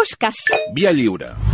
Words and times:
Fosques. 0.00 0.38
Via 0.72 0.92
lliure. 0.96 1.49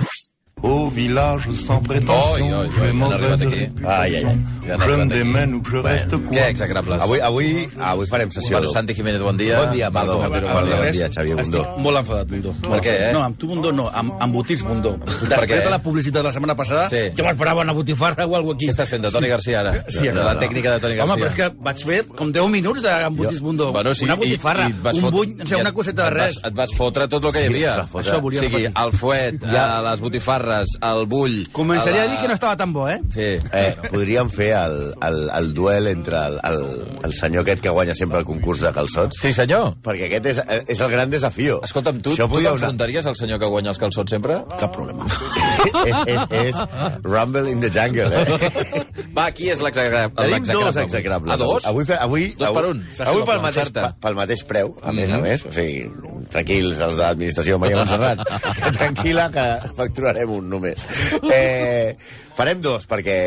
Au 0.66 0.88
village 0.90 1.46
sans 1.54 1.80
prétention, 1.80 2.48
oi, 2.58 2.66
j'ai 2.76 2.92
mauvaise 2.92 3.20
réputation. 3.44 3.88
Ai, 3.88 4.16
ai, 4.16 4.24
ai. 4.26 4.36
Je 4.66 5.04
démène 5.06 5.54
ou 5.54 5.62
je 5.62 5.76
reste 5.78 6.10
Què, 6.10 6.18
quoi 6.26 6.48
execrables? 6.50 6.96
Avui, 7.00 7.20
avui, 7.20 7.68
avui 7.80 8.06
farem 8.08 8.32
sessió. 8.34 8.56
Bueno, 8.58 8.72
Santi 8.72 8.94
Jiménez, 8.94 9.20
bon 9.22 9.36
dia. 9.38 9.60
Bon 9.62 9.70
dia. 9.70 9.90
Montero, 9.90 10.18
Bon 10.18 10.64
dia. 10.66 10.76
Bon 10.82 10.90
dia, 10.92 11.06
Xavier 11.08 11.36
Bundó. 11.36 11.60
Estic 11.62 11.78
molt 11.84 12.00
enfadat, 12.00 12.26
Bundó. 12.32 12.52
Per 12.66 12.80
què, 12.82 12.94
eh? 13.04 13.12
No, 13.14 13.20
amb 13.22 13.38
tu, 13.38 13.46
Bundó, 13.46 13.70
no, 13.72 13.84
amb, 13.94 14.16
amb 14.18 14.34
Botils, 14.34 14.64
Bundó. 14.66 14.96
Després 15.22 15.62
de 15.62 15.70
la 15.70 15.78
publicitat 15.78 16.18
de 16.18 16.24
la 16.26 16.32
setmana 16.34 16.56
passada, 16.58 16.88
Sí. 16.90 17.12
jo 17.16 17.22
m'esperava 17.28 17.62
una 17.62 17.72
botifarra 17.78 18.26
o 18.26 18.34
alguna 18.34 18.56
aquí. 18.56 18.66
Què 18.66 18.74
estàs 18.74 18.88
fent, 18.90 19.02
de 19.06 19.12
Toni 19.12 19.28
Garcia, 19.28 19.60
ara? 19.60 19.72
Sí, 19.88 20.02
de 20.08 20.14
la 20.14 20.34
no. 20.34 20.40
tècnica 20.40 20.72
de 20.74 20.80
Toni 20.80 20.96
Garcia. 20.96 21.14
Home, 21.14 21.22
però 21.22 21.30
és 21.30 21.34
que 21.36 21.48
vaig 21.62 21.84
fer 21.84 22.00
com 22.06 22.32
10 22.32 22.48
minuts 22.50 22.82
d'embotis 22.82 23.38
Bundó. 23.40 23.70
Bueno, 23.72 23.94
sí, 23.94 24.02
una 24.04 24.14
i- 24.14 24.16
botifarra, 24.16 24.68
i 24.68 24.74
vas 24.82 24.96
un 24.98 25.10
buny, 25.12 25.36
o 25.36 25.46
sigui, 25.46 25.58
i 25.58 25.60
una 25.60 25.68
et- 25.68 25.74
coseta 25.76 26.04
de 26.04 26.10
res. 26.10 26.40
Et 26.44 26.52
vas 26.54 26.74
fotre 26.74 27.06
tot 27.06 27.22
el 27.24 27.32
que 27.32 27.42
hi 27.42 27.46
havia. 27.46 27.86
Això 27.86 28.20
volia 28.20 28.40
o 28.40 28.42
sigui, 28.42 28.64
el 28.66 28.92
fuet, 28.98 29.44
les 29.44 30.00
botifarres, 30.00 30.55
el 30.64 31.06
bull... 31.10 31.34
Començaria 31.52 32.02
a 32.02 32.06
la- 32.06 32.10
dir 32.12 32.20
que 32.22 32.28
no 32.28 32.34
estava 32.34 32.56
tan 32.56 32.72
bo, 32.72 32.88
eh? 32.88 32.98
Sí. 33.14 33.26
Eh, 33.52 33.76
podríem 33.90 34.30
fer 34.32 34.52
el, 34.58 34.76
el, 35.06 35.18
el 35.38 35.52
duel 35.54 35.86
entre 35.92 36.16
el, 36.30 36.38
el, 36.44 36.60
el 37.04 37.14
senyor 37.14 37.42
aquest 37.46 37.62
que 37.64 37.70
guanya 37.74 37.94
sempre 37.94 38.18
el 38.22 38.24
concurs 38.28 38.60
de 38.64 38.72
calçots? 38.76 39.20
Sí, 39.20 39.32
senyor. 39.36 39.74
Perquè 39.84 40.08
aquest 40.10 40.26
és, 40.32 40.40
és 40.76 40.80
el 40.84 40.90
gran 40.92 41.10
desafió. 41.12 41.60
Escolta'm, 41.66 42.00
tu, 42.04 42.14
Això 42.16 42.26
tu 42.28 42.34
podria 42.36 42.52
una... 42.52 42.60
t'enfrontaries 42.66 43.06
al 43.06 43.16
senyor 43.18 43.40
que 43.42 43.50
guanya 43.52 43.72
els 43.74 43.80
calçots 43.82 44.10
sempre? 44.16 44.40
Cap 44.60 44.72
problema. 44.74 45.06
és, 45.88 45.96
és, 46.06 46.26
és 46.42 46.60
Rumble 47.04 47.50
in 47.52 47.60
the 47.64 47.70
Jungle, 47.72 48.10
eh? 48.12 48.84
Va, 49.16 49.30
qui 49.36 49.50
és 49.52 49.60
l'execrable? 49.64 50.14
Tenim 50.16 50.44
dos 50.48 50.70
avui? 50.76 50.82
execrables. 50.86 51.32
Ah, 51.34 51.40
dos? 51.40 51.66
Avui, 51.66 51.84
fe- 51.88 51.98
avui, 52.00 52.26
Dos 52.36 52.48
per 52.52 52.64
avui, 52.64 52.70
un. 52.76 52.84
Avui 53.06 53.24
pel 53.28 53.40
mateix, 53.44 53.70
pel 54.02 54.16
mateix 54.18 54.42
preu, 54.48 54.74
a 54.82 54.92
més 54.92 55.10
a 55.12 55.16
Mhm. 55.18 55.22
més. 55.26 55.46
O 55.46 55.52
sigui, 55.52 55.86
tranquils, 56.32 56.80
els 56.84 56.98
d'administració 57.00 57.58
Maria 57.62 57.80
Montserrat. 57.80 58.22
que 58.62 58.72
tranquil·la, 58.78 59.28
que 59.34 59.46
facturarem 59.78 60.34
un 60.38 60.50
només. 60.52 60.86
Eh, 61.30 61.96
farem 62.36 62.60
dos, 62.64 62.88
perquè 62.90 63.18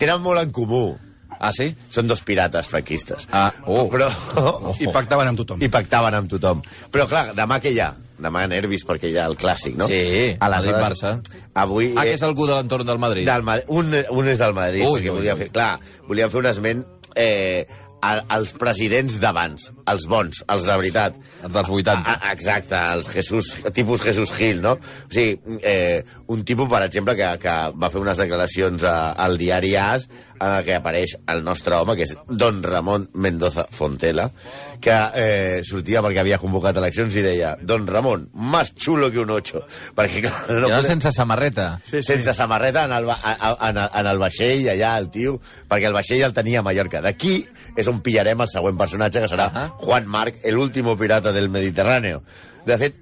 tenen 0.00 0.22
molt 0.24 0.42
en 0.42 0.54
comú. 0.54 0.84
Ah, 1.42 1.50
sí? 1.50 1.72
Són 1.90 2.06
dos 2.06 2.22
pirates 2.22 2.68
franquistes. 2.70 3.26
Ah, 3.34 3.48
oh. 3.66 3.88
Però... 3.90 4.06
I 4.78 4.86
pactaven 4.94 5.32
amb 5.32 5.40
tothom. 5.42 5.62
I 5.62 5.68
pactaven 5.72 6.14
amb 6.20 6.30
tothom. 6.30 6.62
Però, 6.94 7.08
clar, 7.10 7.32
demà 7.34 7.58
què 7.62 7.72
hi 7.74 7.80
ha? 7.82 7.90
Demà 8.22 8.44
nervis, 8.46 8.84
perquè 8.86 9.10
hi 9.10 9.16
ha 9.18 9.26
el 9.26 9.34
clàssic, 9.40 9.74
no? 9.80 9.88
Sí, 9.90 10.36
Madrid-Barça. 10.38 11.16
Avui... 11.58 11.90
Ah, 11.96 12.04
que 12.06 12.14
és 12.14 12.22
algú 12.22 12.46
de 12.46 12.54
l'entorn 12.54 12.86
del 12.86 13.00
Madrid. 13.02 13.26
del 13.26 13.42
Madrid. 13.42 13.72
Un, 13.74 13.90
un 13.90 14.30
és 14.30 14.38
del 14.38 14.54
Madrid, 14.54 14.84
Ui, 14.86 15.00
perquè 15.00 15.10
ui, 15.10 15.16
volia 15.18 15.34
ui. 15.34 15.42
fer... 15.42 15.48
Clar, 15.56 15.72
volíem 16.06 16.30
fer 16.30 16.42
un 16.44 16.50
esment 16.52 16.84
eh, 17.18 17.66
a, 18.02 18.12
als 18.34 18.52
presidents 18.58 19.16
d'abans, 19.22 19.68
els 19.88 20.06
bons, 20.10 20.42
els 20.50 20.66
de 20.66 20.76
veritat. 20.80 21.16
Els 21.46 21.54
dels 21.54 21.70
80. 21.70 21.94
A, 22.02 22.16
a, 22.18 22.32
exacte, 22.34 22.74
els 22.96 23.08
Jesús, 23.14 23.52
tipus 23.76 24.02
Jesús 24.02 24.32
Gil, 24.36 24.60
no? 24.64 24.74
O 24.74 25.12
sigui, 25.14 25.38
eh, 25.62 26.02
un 26.34 26.42
tipus, 26.44 26.68
per 26.68 26.82
exemple, 26.88 27.14
que, 27.18 27.30
que 27.42 27.56
va 27.78 27.90
fer 27.94 28.02
unes 28.02 28.18
declaracions 28.18 28.84
a, 28.84 28.96
al 29.22 29.38
diari 29.40 29.76
AS 29.78 30.08
en 30.42 30.48
el 30.56 30.64
que 30.66 30.74
apareix 30.74 31.12
el 31.30 31.44
nostre 31.46 31.76
home, 31.78 31.94
que 31.94 32.02
és 32.02 32.16
Don 32.26 32.56
Ramon 32.66 33.04
Mendoza 33.14 33.62
Fontela, 33.70 34.24
que 34.82 34.96
eh, 35.14 35.60
sortia 35.62 36.00
perquè 36.02 36.18
havia 36.18 36.40
convocat 36.42 36.80
eleccions 36.80 37.14
i 37.14 37.22
deia 37.22 37.52
Don 37.62 37.84
Ramon, 37.86 38.24
más 38.34 38.72
chulo 38.74 39.12
que 39.14 39.20
un 39.22 39.30
ocho. 39.30 39.62
Perquè, 39.94 40.24
clar, 40.24 40.40
No, 40.50 40.66
podem- 40.66 40.88
sense 40.88 41.12
samarreta. 41.14 41.68
sí, 41.84 42.00
sí. 42.02 42.08
sense 42.08 42.34
samarreta 42.34 42.86
en 42.88 42.96
el, 42.96 43.06
en, 43.06 43.76
el, 43.78 43.88
en 44.00 44.10
el 44.10 44.18
vaixell, 44.18 44.66
allà, 44.74 44.96
el 44.98 45.06
tio, 45.14 45.36
perquè 45.70 45.86
el 45.86 45.94
vaixell 45.94 46.24
el 46.26 46.34
tenia 46.34 46.58
a 46.58 46.66
Mallorca. 46.66 46.98
D'aquí 47.04 47.36
és 47.76 47.91
on 47.92 48.02
pillarem 48.04 48.42
el 48.44 48.50
següent 48.50 48.80
personatge, 48.80 49.22
que 49.22 49.30
serà 49.30 49.50
Ahà. 49.52 49.68
Juan 49.84 50.10
Marc, 50.10 50.42
el 50.42 50.58
último 50.58 50.96
pirata 50.98 51.32
del 51.32 51.48
Mediterráneo. 51.52 52.22
De 52.66 52.78
fet, 52.78 53.00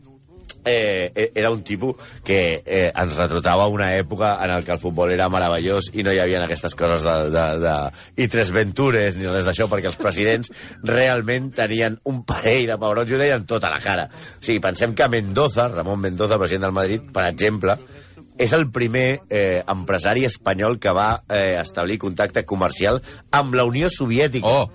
eh, 0.64 1.12
eh, 1.14 1.30
era 1.34 1.50
un 1.50 1.62
tipus 1.62 1.96
que 2.24 2.62
eh, 2.64 2.92
ens 2.94 3.16
retrotava 3.16 3.68
una 3.72 3.94
època 3.96 4.34
en 4.44 4.50
el 4.50 4.64
que 4.64 4.74
el 4.74 4.80
futbol 4.82 5.12
era 5.12 5.28
meravellós 5.32 5.90
i 5.94 6.04
no 6.04 6.12
hi 6.12 6.20
havia 6.20 6.42
aquestes 6.44 6.76
coses 6.76 7.04
de, 7.06 7.30
de, 7.32 7.44
de 7.62 7.76
i 8.24 8.28
tres 8.28 8.52
ventures 8.52 9.16
ni 9.16 9.28
res 9.30 9.46
d'això 9.48 9.70
perquè 9.70 9.90
els 9.90 10.00
presidents 10.00 10.52
realment 10.94 11.50
tenien 11.56 11.96
un 12.10 12.22
parell 12.28 12.66
de 12.68 12.78
pebrons 12.80 13.10
i 13.10 13.16
ho 13.16 13.22
deien 13.22 13.48
tota 13.48 13.72
la 13.72 13.80
cara. 13.80 14.08
O 14.10 14.44
sigui, 14.44 14.60
pensem 14.60 14.94
que 14.94 15.08
Mendoza, 15.08 15.70
Ramon 15.72 16.00
Mendoza, 16.00 16.38
president 16.38 16.68
del 16.68 16.76
Madrid, 16.76 17.08
per 17.14 17.26
exemple, 17.30 17.78
és 18.38 18.52
el 18.56 18.68
primer 18.72 19.20
eh, 19.28 19.62
empresari 19.68 20.24
espanyol 20.28 20.78
que 20.80 20.94
va 20.96 21.10
eh, 21.28 21.58
establir 21.60 21.98
contacte 22.00 22.44
comercial 22.48 23.02
amb 23.30 23.54
la 23.54 23.66
Unió 23.68 23.90
Soviètica. 23.92 24.48
Oh. 24.48 24.70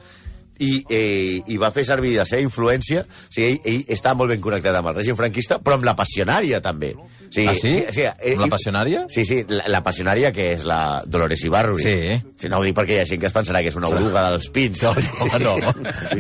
I, 0.56 0.86
eh, 0.88 1.42
i 1.52 1.58
va 1.60 1.68
fer 1.76 1.84
servir 1.84 2.14
la 2.16 2.24
seva 2.24 2.40
influència, 2.40 3.02
o 3.04 3.34
sigui, 3.34 3.58
ell, 3.58 3.74
ell 3.74 3.90
estava 3.92 4.22
molt 4.22 4.32
ben 4.32 4.40
connectat 4.40 4.78
amb 4.80 4.88
el 4.88 4.96
règim 4.96 5.18
franquista, 5.20 5.58
però 5.60 5.76
amb 5.76 5.84
la 5.84 5.98
passionària, 6.00 6.62
també. 6.64 6.94
Sigui, 7.30 7.48
Ah, 7.50 7.54
sí? 7.56 7.72
sí 7.92 8.02
eh, 8.06 8.34
Amb 8.36 8.42
la 8.46 8.48
passionària? 8.52 9.06
Sí, 9.10 9.26
sí, 9.26 9.42
la, 9.50 9.64
la 9.72 9.82
passionària, 9.84 10.32
que 10.32 10.52
és 10.54 10.64
la 10.68 11.02
Dolores 11.06 11.42
Ibarruri. 11.44 11.84
Sí. 11.84 12.32
Si 12.38 12.50
no 12.52 12.60
ho 12.60 12.64
dic 12.66 12.76
perquè 12.78 12.98
hi 12.98 13.02
ha 13.04 13.06
gent 13.10 13.22
que 13.22 13.28
es 13.30 13.34
pensarà 13.36 13.62
que 13.64 13.70
és 13.72 13.76
una 13.80 13.90
oruga 13.90 14.30
dels 14.32 14.50
pins. 14.54 14.82
No, 14.86 14.94
No, 15.46 15.56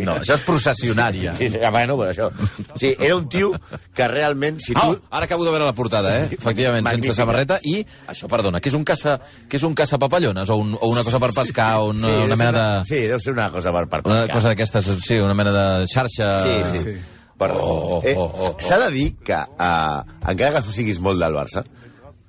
no, 0.01 0.15
això 0.19 0.35
és 0.35 0.43
processionària. 0.45 1.33
Sí, 1.37 1.49
sí, 1.49 1.59
bueno, 1.71 1.95
però 1.97 2.09
això... 2.11 2.29
Sí, 2.75 2.95
era 2.99 3.15
un 3.15 3.27
tio 3.29 3.51
que 3.95 4.07
realment, 4.07 4.59
si 4.59 4.73
tu... 4.73 4.81
Oh, 4.81 4.97
ara 5.11 5.25
acabo 5.29 5.45
de 5.45 5.51
veure 5.51 5.65
la 5.65 5.73
portada, 5.77 6.11
eh? 6.23 6.27
Efectivament, 6.37 6.83
Magnífica. 6.83 7.13
sense 7.13 7.21
samarreta. 7.21 7.59
I, 7.63 7.79
això, 8.11 8.27
perdona, 8.31 8.59
que 8.61 8.69
és 8.69 8.75
un 8.77 8.83
caça, 8.87 9.17
que 9.49 9.57
és 9.59 9.63
un 9.63 9.73
caça 9.77 9.97
papallones 10.01 10.49
o, 10.49 10.57
un, 10.61 10.75
o 10.79 10.89
una 10.91 11.03
cosa 11.07 11.19
per 11.23 11.31
pescar 11.35 11.71
o 11.81 11.89
una, 11.93 12.07
sí, 12.07 12.23
una 12.27 12.35
mena 12.39 12.53
de... 12.57 12.67
Sí, 12.91 13.01
deu 13.09 13.19
ser 13.23 13.33
una 13.37 13.49
cosa 13.53 13.71
per, 13.75 13.85
per 13.89 14.01
Una 14.05 14.21
pescar. 14.25 14.35
cosa 14.39 14.51
d'aquestes, 14.53 14.91
sí, 15.05 15.19
una 15.21 15.33
mena 15.37 15.53
de 15.55 15.87
xarxa... 15.91 16.31
Sí, 16.43 16.55
sí. 16.71 16.83
sí. 16.89 16.95
Perdó. 17.37 17.61
Oh, 17.61 17.97
oh, 17.97 18.01
eh, 18.03 18.15
oh, 18.15 18.31
oh, 18.31 18.49
oh. 18.49 18.57
S'ha 18.63 18.79
de 18.85 18.91
dir 18.93 19.09
que, 19.25 19.35
uh, 19.35 20.03
encara 20.31 20.61
que 20.61 20.75
siguis 20.75 21.01
molt 21.03 21.19
del 21.19 21.35
Barça, 21.35 21.65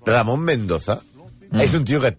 Ramon 0.06 0.42
Mendoza 0.42 0.98
mm. 0.98 1.62
és 1.62 1.74
un 1.78 1.86
tio 1.86 2.00
que 2.02 2.16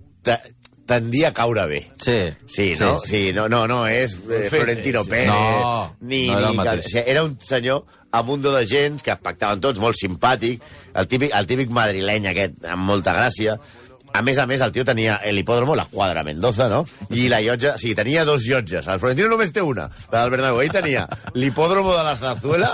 tendia 0.88 1.30
a 1.30 1.36
caure 1.36 1.66
bé. 1.68 1.81
Sí. 2.00 2.18
Sí, 2.48 2.72
no? 2.80 2.98
Sí, 3.00 3.09
sí 3.09 3.34
no, 3.36 3.48
no, 3.52 3.66
no 3.68 3.84
és 3.92 4.16
eh, 4.24 4.48
Florentino 4.50 5.03
Pérez, 5.06 5.28
No, 5.28 5.96
ni, 6.00 6.25
no 6.31 6.40
era 6.40 6.52
ni 6.56 6.64
o 6.64 6.81
sigui, 6.81 7.03
era 7.06 7.24
un 7.28 7.36
senyor 7.44 7.84
amb 8.18 8.31
un 8.31 8.42
do 8.42 8.53
de 8.56 8.64
gens 8.66 9.04
que 9.04 9.16
pactaven 9.19 9.59
tots, 9.62 9.81
molt 9.84 10.00
simpàtic, 10.00 10.64
el 10.96 11.09
típic, 11.12 11.34
el 11.36 11.50
típic 11.50 11.74
madrileny 11.75 12.31
aquest, 12.31 12.64
amb 12.72 12.88
molta 12.88 13.14
gràcia. 13.18 13.58
A 14.17 14.22
més 14.25 14.38
a 14.41 14.47
més, 14.50 14.61
el 14.66 14.72
tio 14.73 14.83
tenia 14.88 15.19
l'hipòdromo, 15.29 15.75
la 15.78 15.85
quadra 15.91 16.23
Mendoza, 16.25 16.66
no? 16.72 16.79
I 17.13 17.28
la 17.29 17.39
llotja, 17.45 17.75
sí, 17.78 17.94
tenia 17.95 18.23
dos 18.25 18.45
llotges. 18.50 18.88
El 18.89 19.00
Florentino 19.00 19.29
només 19.29 19.51
té 19.53 19.61
una, 19.61 19.85
la 20.11 20.23
del 20.23 20.31
Bernabéu. 20.33 20.61
Ell 20.66 20.72
tenia 20.73 21.05
l'hipòdromo 21.35 21.94
de 21.94 22.03
la 22.07 22.16
Zarzuela 22.17 22.72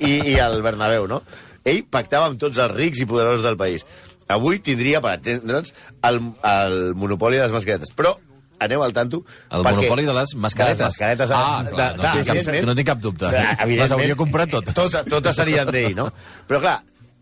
i, 0.00 0.16
i 0.32 0.38
el 0.42 0.60
Bernabéu, 0.66 1.06
no? 1.10 1.22
Ell 1.64 1.84
pactava 1.92 2.26
amb 2.30 2.40
tots 2.40 2.58
els 2.58 2.74
rics 2.74 3.02
i 3.04 3.06
poderosos 3.06 3.44
del 3.46 3.58
país. 3.60 3.86
Avui 4.30 4.60
tindria, 4.64 5.00
per 5.04 5.16
entendre'ns, 5.18 5.72
el, 6.06 6.20
el 6.46 6.76
monopoli 6.98 7.38
de 7.40 7.46
les 7.48 7.54
mascaretes. 7.54 7.90
Però 7.98 8.12
aneu 8.60 8.82
al 8.84 8.92
tanto... 8.96 9.22
El 9.50 9.64
monopoli 9.64 10.04
de 10.06 10.14
les 10.14 10.34
mascaretes. 10.36 10.78
De 10.78 10.84
les 10.84 10.92
mascaretes. 10.94 11.30
Ah, 11.34 11.62
de- 11.66 11.72
clar, 11.74 11.90
no, 11.96 12.02
clar, 12.02 12.12
cap- 12.14 12.36
evidentment. 12.36 12.66
no 12.68 12.74
tinc 12.78 12.88
cap 12.92 13.00
dubte. 13.02 13.30
Eh. 13.34 13.68
Les 13.76 13.94
hauria 13.96 14.16
comprat 14.20 14.50
totes. 14.52 14.74
Totes, 14.76 15.06
totes 15.10 15.36
serien 15.42 15.70
d'ell, 15.74 15.94
no? 15.98 16.10
Però 16.48 16.60
clar, 16.62 16.76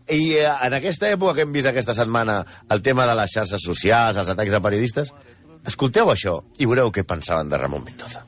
i 0.09 0.37
eh, 0.37 0.47
en 0.49 0.73
aquesta 0.73 1.11
època 1.13 1.35
que 1.37 1.45
hem 1.47 1.53
vist 1.53 1.69
aquesta 1.69 1.93
setmana 1.97 2.41
el 2.69 2.81
tema 2.81 3.05
de 3.09 3.15
les 3.19 3.35
xarxes 3.35 3.61
socials, 3.61 4.17
els 4.17 4.33
atacs 4.33 4.57
a 4.57 4.63
periodistes, 4.63 5.13
escolteu 5.67 6.11
això 6.11 6.39
i 6.57 6.65
veureu 6.65 6.91
què 6.91 7.05
pensaven 7.05 7.49
de 7.49 7.57
Ramon 7.61 7.85
Mendoza. 7.85 8.25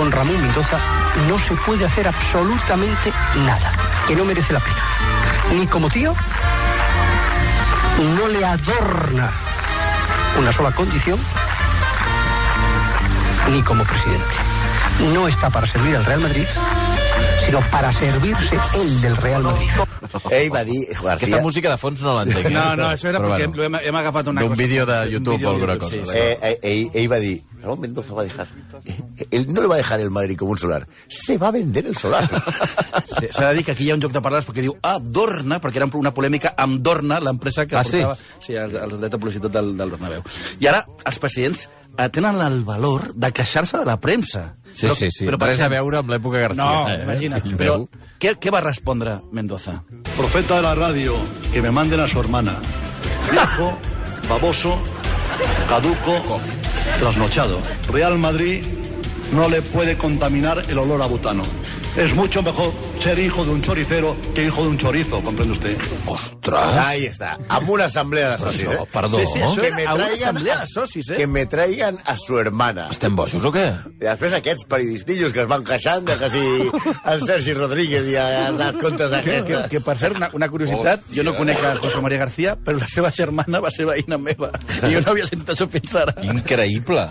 con 0.00 0.10
Ramón 0.12 0.40
Mendoza 0.40 0.78
no 1.28 1.38
se 1.46 1.54
puede 1.66 1.84
hacer 1.84 2.06
absolutamente 2.06 3.12
nada, 3.44 3.72
que 4.06 4.16
no 4.16 4.24
merece 4.24 4.52
la 4.52 4.60
pena. 4.60 4.76
Ni 5.52 5.66
como 5.66 5.90
tío, 5.90 6.14
no 8.16 8.28
le 8.28 8.44
adorna 8.44 9.30
una 10.38 10.52
sola 10.52 10.70
condición, 10.72 11.18
ni 13.50 13.62
como 13.62 13.84
presidente. 13.84 14.34
No 15.12 15.28
está 15.28 15.50
para 15.50 15.66
servir 15.66 15.96
al 15.96 16.04
Real 16.04 16.20
Madrid, 16.20 16.46
sino 17.50 17.60
para 17.70 17.92
servirse 17.92 18.58
él 18.76 19.00
del 19.00 19.16
Real 19.16 19.42
Madrid. 19.42 19.68
Ell 20.30 20.50
va 20.54 20.62
dir... 20.64 20.84
Aquesta 20.90 21.08
García, 21.08 21.40
música 21.42 21.70
de 21.70 21.76
fons 21.78 22.00
no 22.02 22.14
l'entenc. 22.16 22.46
eh? 22.46 22.50
No, 22.54 22.64
no, 22.78 22.86
això 22.94 23.10
era 23.10 23.18
Però 23.20 23.32
perquè 23.34 23.48
bueno. 23.50 23.64
hem, 23.66 23.88
hem 23.90 23.96
agafat 24.00 24.28
una 24.30 24.40
D'un 24.44 24.52
cosa... 24.54 24.62
vídeo 24.62 24.86
de 24.86 24.98
d'un 25.02 25.12
YouTube 25.12 25.36
vídeo 25.36 25.48
o 25.48 25.52
de 25.52 25.56
alguna 25.56 25.78
cosa. 25.78 25.94
sí, 25.94 26.18
eh, 26.18 26.38
eh, 26.40 26.58
ell, 26.62 26.90
ell 26.94 27.08
va 27.10 27.18
dir, 27.20 27.42
Ramon 27.60 27.80
Mendoza 27.80 28.14
va 28.14 28.22
dejar... 28.24 28.46
eh, 28.84 29.26
Él 29.30 29.46
no 29.52 29.60
le 29.60 29.66
va 29.68 29.74
a 29.74 29.78
dejar 29.78 30.00
el 30.00 30.10
Madrid 30.10 30.38
como 30.38 30.52
un 30.52 30.58
solar, 30.58 30.86
se 31.08 31.36
va 31.38 31.48
a 31.48 31.50
vender 31.50 31.86
el 31.86 31.96
solar. 31.96 32.24
Sí, 33.18 33.26
S'ha 33.32 33.48
de 33.50 33.54
dir 33.56 33.64
que 33.64 33.72
aquí 33.72 33.84
hi 33.84 33.90
ha 33.90 33.94
un 33.98 34.02
joc 34.02 34.12
de 34.14 34.22
paraules 34.22 34.46
perquè 34.48 34.62
diu 34.64 34.76
Adorna, 34.82 35.60
perquè 35.60 35.82
era 35.82 35.90
una 35.92 36.14
polèmica 36.14 36.54
amb 36.56 36.80
Dorna, 36.80 37.18
l'empresa 37.20 37.66
que 37.66 37.76
Ah, 37.76 37.84
sí? 37.84 37.98
portava 38.00 38.16
sí, 38.40 38.54
el, 38.54 38.76
el 38.76 38.96
dret 39.00 39.10
de 39.12 39.18
publicitat 39.18 39.52
del, 39.52 39.74
del 39.76 39.90
Bernabéu. 39.90 40.22
I 40.60 40.70
ara 40.70 40.84
els 41.04 41.18
presidents 41.18 41.66
tenen 42.08 42.40
el 42.40 42.62
valor 42.64 43.12
de 43.14 43.30
queixar-se 43.32 43.78
de 43.78 43.84
la 43.84 43.98
premsa. 44.00 44.54
Sí, 44.72 44.88
sí, 44.96 45.10
sí. 45.10 45.26
per 45.26 45.36
Res 45.42 45.60
a 45.60 45.68
veure 45.68 45.98
amb 46.00 46.12
l'època 46.14 46.40
García. 46.40 46.64
No, 46.64 46.88
eh? 46.88 47.02
imagina't. 47.04 47.44
Veu? 47.52 47.58
Però 47.58 48.16
què, 48.22 48.36
què 48.40 48.52
va 48.54 48.62
respondre 48.64 49.18
Mendoza? 49.32 49.80
Profeta 50.16 50.56
de 50.56 50.62
la 50.62 50.74
radio, 50.78 51.18
que 51.52 51.60
me 51.60 51.70
manden 51.70 52.00
a 52.00 52.08
su 52.08 52.20
hermana. 52.20 52.56
Viejo, 53.30 53.72
baboso, 54.28 54.78
caduco, 55.68 56.40
trasnochado. 57.00 57.60
Real 57.92 58.18
Madrid 58.18 58.64
no 59.32 59.48
le 59.48 59.62
puede 59.62 59.96
contaminar 59.96 60.62
el 60.68 60.78
olor 60.78 61.02
a 61.02 61.06
butano. 61.06 61.42
Es 62.00 62.14
mucho 62.14 62.42
mejor 62.42 62.72
ser 63.04 63.18
hijo 63.18 63.44
de 63.44 63.50
un 63.50 63.60
choricero 63.62 64.16
que 64.34 64.42
hijo 64.44 64.62
de 64.62 64.68
un 64.68 64.78
chorizo, 64.78 65.20
¿comprende 65.22 65.52
usted? 65.52 65.76
Ostres! 66.06 66.60
Ahí 66.80 67.04
está, 67.04 67.38
amb 67.48 67.68
una 67.68 67.84
assemblea 67.84 68.30
de 68.30 68.38
socis, 68.38 68.64
Això, 68.68 68.84
eh? 68.84 68.88
perdó. 68.92 69.18
Sí, 69.20 69.26
sí, 69.34 69.38
això 69.40 69.60
Que 69.60 69.70
me 69.72 69.84
a 69.84 69.94
una 69.94 70.06
traigan- 70.06 70.22
assemblea 70.30 70.56
de 70.60 70.66
socis, 70.66 71.10
eh? 71.10 71.16
Que 71.18 71.26
me 71.26 71.44
traigan 71.44 71.98
a 72.06 72.16
su 72.16 72.38
hermana. 72.38 72.86
Estem 72.90 73.14
bojos 73.16 73.44
o 73.44 73.52
què? 73.52 73.66
I 74.00 74.04
després 74.06 74.32
aquests 74.32 74.64
periodistillos 74.64 75.32
que 75.36 75.42
es 75.44 75.48
van 75.50 75.62
queixant 75.64 76.06
de 76.08 76.16
que 76.16 76.30
si 76.32 76.44
el 77.12 77.20
Sergi 77.26 77.52
Rodríguez 77.52 78.08
i 78.08 78.16
els, 78.16 78.76
contes 78.84 79.10
Que, 79.12 79.20
que, 79.22 79.36
aquests... 79.42 79.68
que, 79.74 79.80
per 79.84 79.98
cert, 80.00 80.16
una, 80.16 80.30
una 80.32 80.48
curiositat, 80.48 81.04
jo 81.12 81.22
no 81.22 81.36
conec 81.36 81.60
a 81.62 81.74
José 81.84 82.00
María 82.00 82.18
García, 82.24 82.56
però 82.56 82.78
la 82.80 82.88
seva 82.88 83.12
germana 83.12 83.60
va 83.60 83.70
ser 83.70 83.84
veïna 83.90 84.16
meva. 84.16 84.50
I 84.88 84.94
jo 84.96 85.04
no 85.04 85.12
havia 85.12 85.28
sentit 85.28 85.52
això 85.52 85.68
fins 85.68 85.94
ara. 86.00 86.16
Increïble. 86.24 87.06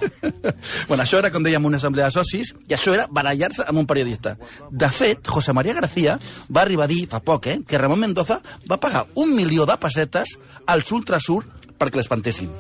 bueno, 0.88 1.04
això 1.04 1.22
era, 1.22 1.30
com 1.30 1.46
dèiem, 1.46 1.64
una 1.70 1.78
assemblea 1.78 2.10
de 2.10 2.18
socis, 2.18 2.56
i 2.68 2.74
això 2.74 2.94
era 2.98 3.06
barallar-se 3.12 3.70
amb 3.70 3.78
un 3.86 3.86
periodista. 3.86 4.36
De 4.80 4.90
fet, 4.96 5.28
José 5.28 5.52
María 5.52 5.74
García 5.76 6.18
va 6.56 6.62
arribar 6.62 6.86
a 6.88 6.92
dir 6.92 7.02
fa 7.12 7.20
poc 7.20 7.50
eh, 7.52 7.58
que 7.68 7.80
Ramon 7.82 8.00
Mendoza 8.00 8.40
va 8.70 8.80
pagar 8.80 9.06
un 9.20 9.34
milió 9.36 9.66
de 9.68 9.76
pessetes 9.82 10.38
als 10.72 10.92
Ultrasur 10.96 11.42
perquè 11.80 12.00
l'espantessin. 12.00 12.52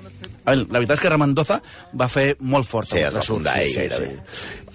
La 0.49 0.79
veritat 0.79 0.97
és 0.97 1.03
que 1.03 1.11
Ramon 1.13 1.31
Mendoza 1.31 1.61
va 1.95 2.09
fer 2.11 2.33
molt 2.39 2.67
fort. 2.67 2.91
Sí, 2.91 2.99
es 3.05 3.15
va 3.15 3.23
fundar 3.23 3.55
ell, 3.61 3.71
gairebé. 3.75 4.11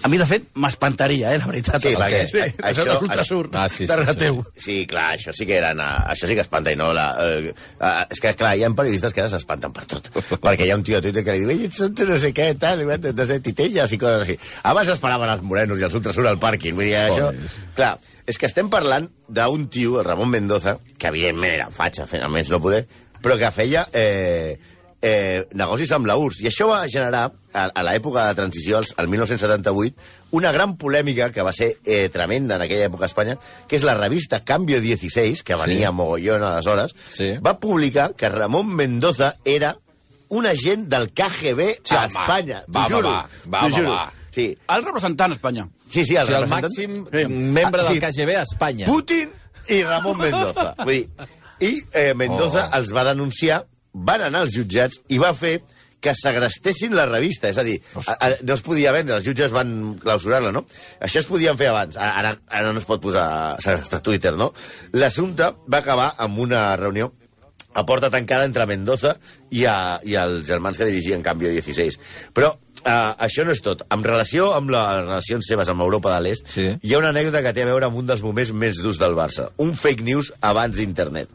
A 0.03 0.07
mi, 0.11 0.17
de 0.17 0.25
fet, 0.27 0.43
m'espantaria, 0.61 1.33
eh, 1.33 1.37
la 1.39 1.45
veritat. 1.47 1.81
Sí, 1.81 1.93
perquè 1.95 2.21
a- 2.25 2.71
això, 2.71 2.83
això- 2.85 3.01
Ultrasur, 3.01 3.49
Ah, 3.53 3.67
sí, 3.69 3.87
sí, 3.87 3.93
sí, 4.07 4.15
teu. 4.17 4.43
Sí, 4.57 4.75
clar, 4.87 5.15
això 5.17 5.33
sí 5.33 5.45
que 5.45 5.59
uh, 5.61 6.11
això 6.11 6.27
sí 6.27 6.35
que 6.35 6.41
espanta 6.41 6.71
i 6.71 6.75
no 6.75 6.91
la... 6.93 7.05
Uh, 7.19 7.53
uh, 7.79 8.05
és 8.11 8.19
que, 8.19 8.33
clar, 8.35 8.55
hi 8.57 8.63
ha 8.63 8.69
periodistes 8.75 9.13
que 9.13 9.21
ara 9.21 9.29
s'espanten 9.29 9.71
per 9.73 9.85
tot. 9.85 10.09
perquè 10.45 10.65
hi 10.67 10.71
ha 10.71 10.75
un 10.77 10.83
tio 10.83 10.97
a 10.97 11.01
Twitter 11.01 11.23
que 11.23 11.31
li 11.33 11.39
diu 11.45 11.49
"Ei, 11.55 11.65
ets 11.69 11.79
no 11.79 12.19
sé 12.19 12.33
què, 12.35 12.49
tal, 12.59 12.83
no 12.85 13.25
sé, 13.25 13.39
titelles 13.39 13.91
i 13.91 13.97
coses 14.01 14.21
així. 14.27 14.37
Abans 14.63 14.89
esperaven 14.89 15.29
els 15.29 15.41
morenos 15.41 15.79
i 15.79 15.83
els 15.87 15.93
ultrasur 15.95 16.27
al 16.27 16.39
pàrquing. 16.39 16.75
Vull 16.75 16.89
dir, 16.91 16.95
això... 17.05 17.31
Clar, 17.75 17.95
és 18.25 18.37
que 18.37 18.45
estem 18.49 18.69
parlant 18.69 19.09
d'un 19.27 19.67
tio, 19.69 19.99
el 19.99 20.05
Ramon 20.05 20.29
Mendoza, 20.29 20.77
que 20.97 21.07
evidentment 21.11 21.53
era 21.53 21.69
fatxa, 21.71 22.07
finalment 22.09 22.49
no 22.49 22.59
poder, 22.61 22.85
però 23.21 23.37
que 23.37 23.51
feia... 23.51 23.87
Eh, 23.93 24.57
eh, 25.05 25.45
negocis 25.53 25.91
amb 25.93 26.07
la 26.09 26.15
URSS. 26.17 26.41
I 26.41 26.47
això 26.49 26.65
va 26.71 26.79
generar, 26.89 27.27
a, 27.53 27.63
a 27.69 27.83
l'època 27.85 28.23
de 28.27 28.33
transició, 28.39 28.79
als- 28.79 28.95
al 28.97 29.07
1978, 29.07 29.95
una 30.31 30.51
gran 30.51 30.77
polèmica 30.81 31.29
que 31.31 31.43
va 31.45 31.53
ser 31.53 31.75
eh, 31.85 32.09
tremenda 32.09 32.55
en 32.57 32.63
aquella 32.65 32.87
època 32.89 33.05
a 33.05 33.11
Espanya, 33.11 33.37
que 33.69 33.77
és 33.77 33.83
la 33.85 33.93
revista 33.93 34.41
Cambio 34.43 34.81
16, 34.81 35.43
que 35.43 35.55
venia 35.55 35.89
Sí. 35.91 35.93
mogollón 35.93 36.43
aleshores, 36.43 36.95
Sí. 37.13 37.33
va 37.45 37.59
publicar 37.59 38.15
que 38.15 38.29
Ramon 38.29 38.73
Mendoza 38.75 39.35
era 39.45 39.75
un 40.29 40.47
agent 40.47 40.87
del 40.89 41.11
KGB 41.13 41.79
Sí, 41.83 41.93
a 41.95 42.05
home. 42.05 42.07
Espanya. 42.07 42.63
Va, 42.67 42.81
va, 42.81 42.85
juro, 42.89 43.09
va. 43.11 43.29
Va, 43.53 43.67
va, 43.69 43.81
va. 43.89 44.13
Sí, 44.31 44.57
El 44.67 44.83
representant 44.83 45.31
a 45.31 45.35
Espanya. 45.35 45.69
sí, 45.87 46.03
sí, 46.03 46.15
el, 46.15 46.23
O 46.23 46.25
sigui, 46.25 46.41
el 46.41 46.49
màxim 46.49 46.95
Sí. 47.11 47.27
membre 47.29 47.81
Ah, 47.81 47.83
del 47.85 47.93
sí. 47.93 47.99
KGB 48.01 48.35
a 48.35 48.41
Espanya. 48.41 48.85
Putin 48.87 49.29
i 49.69 49.83
Ramon 49.83 50.17
Mendoza. 50.17 50.73
Vull 50.83 50.93
dir, 50.95 51.09
I 51.61 51.83
eh, 51.93 52.13
Mendoza 52.15 52.69
Oh. 52.73 52.77
els 52.77 52.91
va 52.91 53.05
denunciar, 53.05 53.65
van 53.95 54.21
anar 54.27 54.43
als 54.45 54.53
jutjats 54.55 54.99
i 55.07 55.17
va 55.21 55.31
fer 55.33 55.61
que 56.05 56.11
segrestessin 56.13 56.93
la 56.93 57.07
revista. 57.09 57.49
És 57.49 57.57
a 57.57 57.63
dir, 57.65 57.79
a, 57.97 58.13
a, 58.13 58.27
no 58.45 58.53
es 58.53 58.61
podia 58.61 58.91
vendre, 58.93 59.15
els 59.17 59.25
jutges 59.25 59.53
van 59.55 59.95
clausurar-la, 60.03 60.51
no? 60.53 60.65
Això 61.01 61.23
es 61.23 61.29
podien 61.29 61.57
fer 61.57 61.71
abans. 61.71 61.97
A- 61.97 62.11
Ara, 62.19 62.35
ara 62.53 62.73
no 62.75 62.81
es 62.83 62.85
pot 62.85 63.01
posar 63.01 63.55
segrestar 63.63 64.03
Twitter, 64.05 64.35
no? 64.37 64.51
L'assumpte 64.93 65.47
va 65.65 65.79
acabar 65.81 66.11
amb 66.21 66.37
una 66.43 66.67
reunió 66.77 67.13
a 67.75 67.83
porta 67.89 68.11
tancada 68.13 68.45
entre 68.47 68.67
Mendoza 68.69 69.15
i, 69.49 69.65
a, 69.67 69.97
i 70.05 70.13
els 70.15 70.45
germans 70.47 70.77
que 70.77 70.85
dirigien 70.87 71.23
Canvio 71.25 71.49
16. 71.51 71.97
Però 72.37 72.53
uh, 72.53 73.11
això 73.25 73.43
no 73.43 73.51
és 73.51 73.59
tot. 73.65 73.81
En 73.91 74.05
relació 74.05 74.51
amb 74.55 74.69
les 74.71 75.01
relacions 75.07 75.49
seves 75.49 75.67
amb 75.73 75.81
Europa 75.83 76.13
de 76.13 76.21
l'Est, 76.23 76.47
Sí. 76.53 76.69
hi 76.79 76.93
ha 76.93 77.01
una 77.01 77.09
anècdota 77.15 77.41
que 77.43 77.51
té 77.57 77.65
a 77.65 77.71
veure 77.73 77.89
amb 77.89 77.97
un 77.99 78.07
dels 78.07 78.21
moments 78.23 78.53
més 78.53 78.77
durs 78.83 79.01
del 79.01 79.17
Barça. 79.17 79.49
Un 79.57 79.73
fake 79.75 80.05
news 80.07 80.31
abans 80.39 80.77
d'internet. 80.77 81.33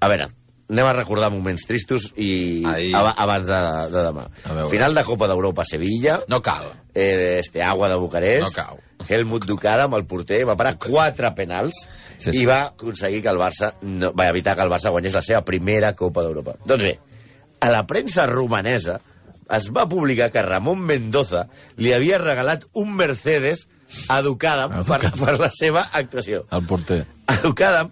A 0.00 0.08
veure, 0.08 0.30
anem 0.70 0.86
a 0.86 0.92
recordar 0.94 1.28
moments 1.34 1.64
tristos 1.66 2.12
i 2.16 2.62
Ahir. 2.66 2.92
ab 2.96 3.10
abans 3.18 3.48
de, 3.50 3.58
de 3.90 4.04
demà. 4.06 4.24
Final 4.70 4.94
de 4.94 5.02
Copa 5.04 5.26
d'Europa 5.28 5.62
a 5.62 5.68
Sevilla, 5.68 6.20
No 6.30 6.40
cal. 6.42 6.70
eh, 6.94 7.38
este 7.40 7.62
Agua 7.62 7.88
de 7.90 7.96
Bucarest, 7.96 8.46
No 8.46 8.50
cau. 8.54 8.78
Helmut 9.08 9.46
Ducada 9.48 9.84
amb 9.88 9.96
el 9.96 10.04
porter, 10.06 10.42
va 10.46 10.56
parar 10.60 10.76
quatre 10.78 11.30
penals 11.34 11.74
Sí, 12.18 12.30
sí, 12.32 12.42
i 12.42 12.46
va 12.46 12.62
aconseguir 12.68 13.22
que 13.24 13.30
el 13.32 13.38
Barça 13.40 13.72
no, 13.82 14.12
va 14.12 14.28
evitar 14.28 14.54
que 14.56 14.62
el 14.62 14.70
Barça 14.70 14.90
guanyés 14.92 15.14
la 15.16 15.22
seva 15.24 15.40
primera 15.44 15.94
Copa 15.96 16.22
d'Europa. 16.22 16.58
Doncs 16.68 16.84
bé, 16.84 16.98
a 17.60 17.70
la 17.72 17.86
premsa 17.88 18.26
romanesa 18.28 18.98
es 19.50 19.70
va 19.74 19.88
publicar 19.88 20.28
que 20.30 20.42
Ramon 20.44 20.78
Mendoza 20.86 21.46
li 21.80 21.90
havia 21.96 22.18
regalat 22.20 22.68
un 22.78 22.92
Mercedes 22.94 23.66
a 24.12 24.20
Ducadam 24.22 24.70
A 24.78 24.84
per, 24.86 25.00
per 25.18 25.38
la 25.40 25.48
seva 25.50 25.88
actuació. 25.92 26.44
El 26.54 26.62
porter. 26.68 27.00
A 27.26 27.34
Ducadam 27.42 27.88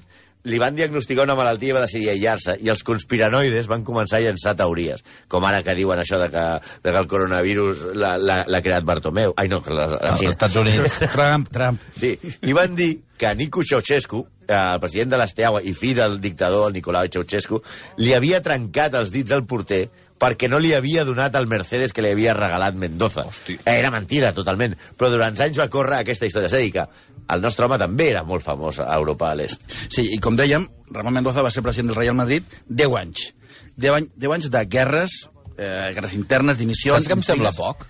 li 0.49 0.59
van 0.61 0.77
diagnosticar 0.79 1.27
una 1.29 1.37
malaltia 1.39 1.73
i 1.73 1.77
va 1.77 1.85
decidir 1.85 2.11
aïllar-se 2.15 2.57
i 2.65 2.71
els 2.73 2.83
conspiranoides 2.87 3.69
van 3.71 3.85
començar 3.87 4.19
a 4.19 4.25
llançar 4.27 4.57
teories 4.59 5.05
com 5.29 5.45
ara 5.45 5.63
que 5.63 5.77
diuen 5.79 6.01
això 6.01 6.19
de 6.21 6.31
que, 6.33 6.47
de 6.85 6.95
que 6.95 7.03
el 7.03 7.11
coronavirus 7.11 7.85
l'ha 7.95 8.63
creat 8.65 8.89
Bartomeu 8.89 9.35
ai 9.37 9.49
no, 9.53 9.61
que 9.63 9.75
la, 9.75 9.87
la 9.93 10.15
Als 10.15 10.23
Xina. 10.23 10.33
Estats 10.35 10.57
Units. 10.57 10.99
Trump, 11.15 11.53
Trump. 11.53 11.85
Sí, 11.99 12.17
i 12.49 12.57
van 12.57 12.75
dir 12.79 12.91
que 13.19 13.35
Nico 13.35 13.63
Ceausescu, 13.67 14.25
eh, 14.47 14.55
el 14.55 14.81
president 14.81 15.13
de 15.13 15.19
l'Esteagua 15.21 15.63
i 15.67 15.75
fill 15.75 15.97
del 15.99 16.21
dictador, 16.23 16.69
el 16.69 16.77
Nicolau 16.79 17.09
Ceausescu, 17.11 17.61
li 17.99 18.15
havia 18.15 18.43
trencat 18.45 18.95
els 18.99 19.11
dits 19.15 19.35
al 19.35 19.45
porter 19.47 19.89
perquè 20.19 20.49
no 20.51 20.59
li 20.59 20.73
havia 20.75 21.05
donat 21.07 21.37
el 21.39 21.47
Mercedes 21.51 21.93
que 21.95 22.03
li 22.03 22.11
havia 22.11 22.35
regalat 22.35 22.75
Mendoza. 22.75 23.27
Hosti. 23.29 23.59
Eh, 23.65 23.77
Era 23.79 23.91
mentida, 23.95 24.33
totalment. 24.35 24.75
Però 24.99 25.11
durant 25.13 25.39
anys 25.39 25.61
va 25.61 25.69
córrer 25.71 26.01
aquesta 26.03 26.27
història. 26.27 26.51
És 26.51 26.57
a 26.59 26.63
dir, 26.63 26.73
que 26.75 26.87
el 27.35 27.43
nostre 27.45 27.67
home 27.67 27.79
també 27.81 28.11
era 28.13 28.23
molt 28.25 28.45
famós 28.45 28.79
a 28.81 28.89
Europa 28.97 29.31
de 29.33 29.43
l'Est. 29.43 29.67
Sí, 29.93 30.07
i 30.15 30.19
com 30.23 30.37
dèiem, 30.39 30.65
Ramon 30.95 31.19
Mendoza 31.21 31.43
va 31.45 31.51
ser 31.53 31.63
president 31.67 31.93
del 31.93 32.01
Real 32.01 32.17
Madrid 32.17 32.43
10 32.69 32.97
anys. 33.03 33.29
10 33.77 33.95
anys, 34.01 34.11
10 34.17 34.35
anys 34.39 34.51
de 34.51 34.65
guerres, 34.67 35.21
eh, 35.59 35.93
guerres 35.95 36.15
internes, 36.17 36.59
dimissions... 36.59 36.97
Saps 36.99 37.09
que 37.13 37.19
em 37.19 37.23
sembla 37.23 37.53
poc? 37.57 37.87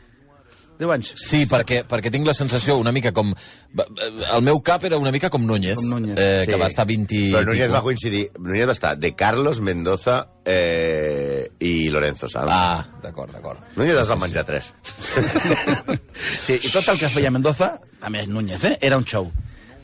10 0.79 0.91
anys. 0.95 1.09
Sí, 1.19 1.41
perquè, 1.51 1.81
perquè 1.91 2.11
tinc 2.15 2.27
la 2.29 2.35
sensació 2.39 2.77
una 2.79 2.93
mica 2.95 3.11
com... 3.11 3.33
El 3.75 4.45
meu 4.47 4.61
cap 4.63 4.85
era 4.87 4.99
una 5.01 5.11
mica 5.11 5.27
com 5.31 5.43
Núñez, 5.43 5.75
Com 5.75 5.89
Núñez. 5.91 6.15
Eh, 6.15 6.45
que 6.47 6.59
va 6.61 6.69
estar 6.71 6.85
20 6.87 7.17
i 7.17 7.23
Però 7.35 7.43
Núñez 7.49 7.67
pico. 7.67 7.75
va 7.75 7.83
coincidir. 7.83 8.21
Núñez 8.39 8.69
va 8.71 8.77
estar 8.77 8.93
de 8.97 9.11
Carlos, 9.19 9.59
Mendoza 9.61 10.21
eh, 10.47 11.51
i 11.59 11.91
Lorenzo 11.91 12.29
Sanz. 12.31 12.47
Ah, 12.55 12.87
d'acord, 13.03 13.33
d'acord. 13.35 13.59
Núñez 13.75 13.99
es 13.99 14.11
va 14.13 14.21
menjar 14.23 14.47
tres. 14.47 14.71
Sí, 16.47 16.57
i 16.63 16.71
tot 16.73 16.87
el 16.89 16.99
que 16.99 17.11
feia 17.13 17.31
Mendoza, 17.35 17.75
també 18.01 18.27
Núñez, 18.27 18.65
eh, 18.65 18.79
era 18.81 18.99
un 18.99 19.05
show. 19.05 19.31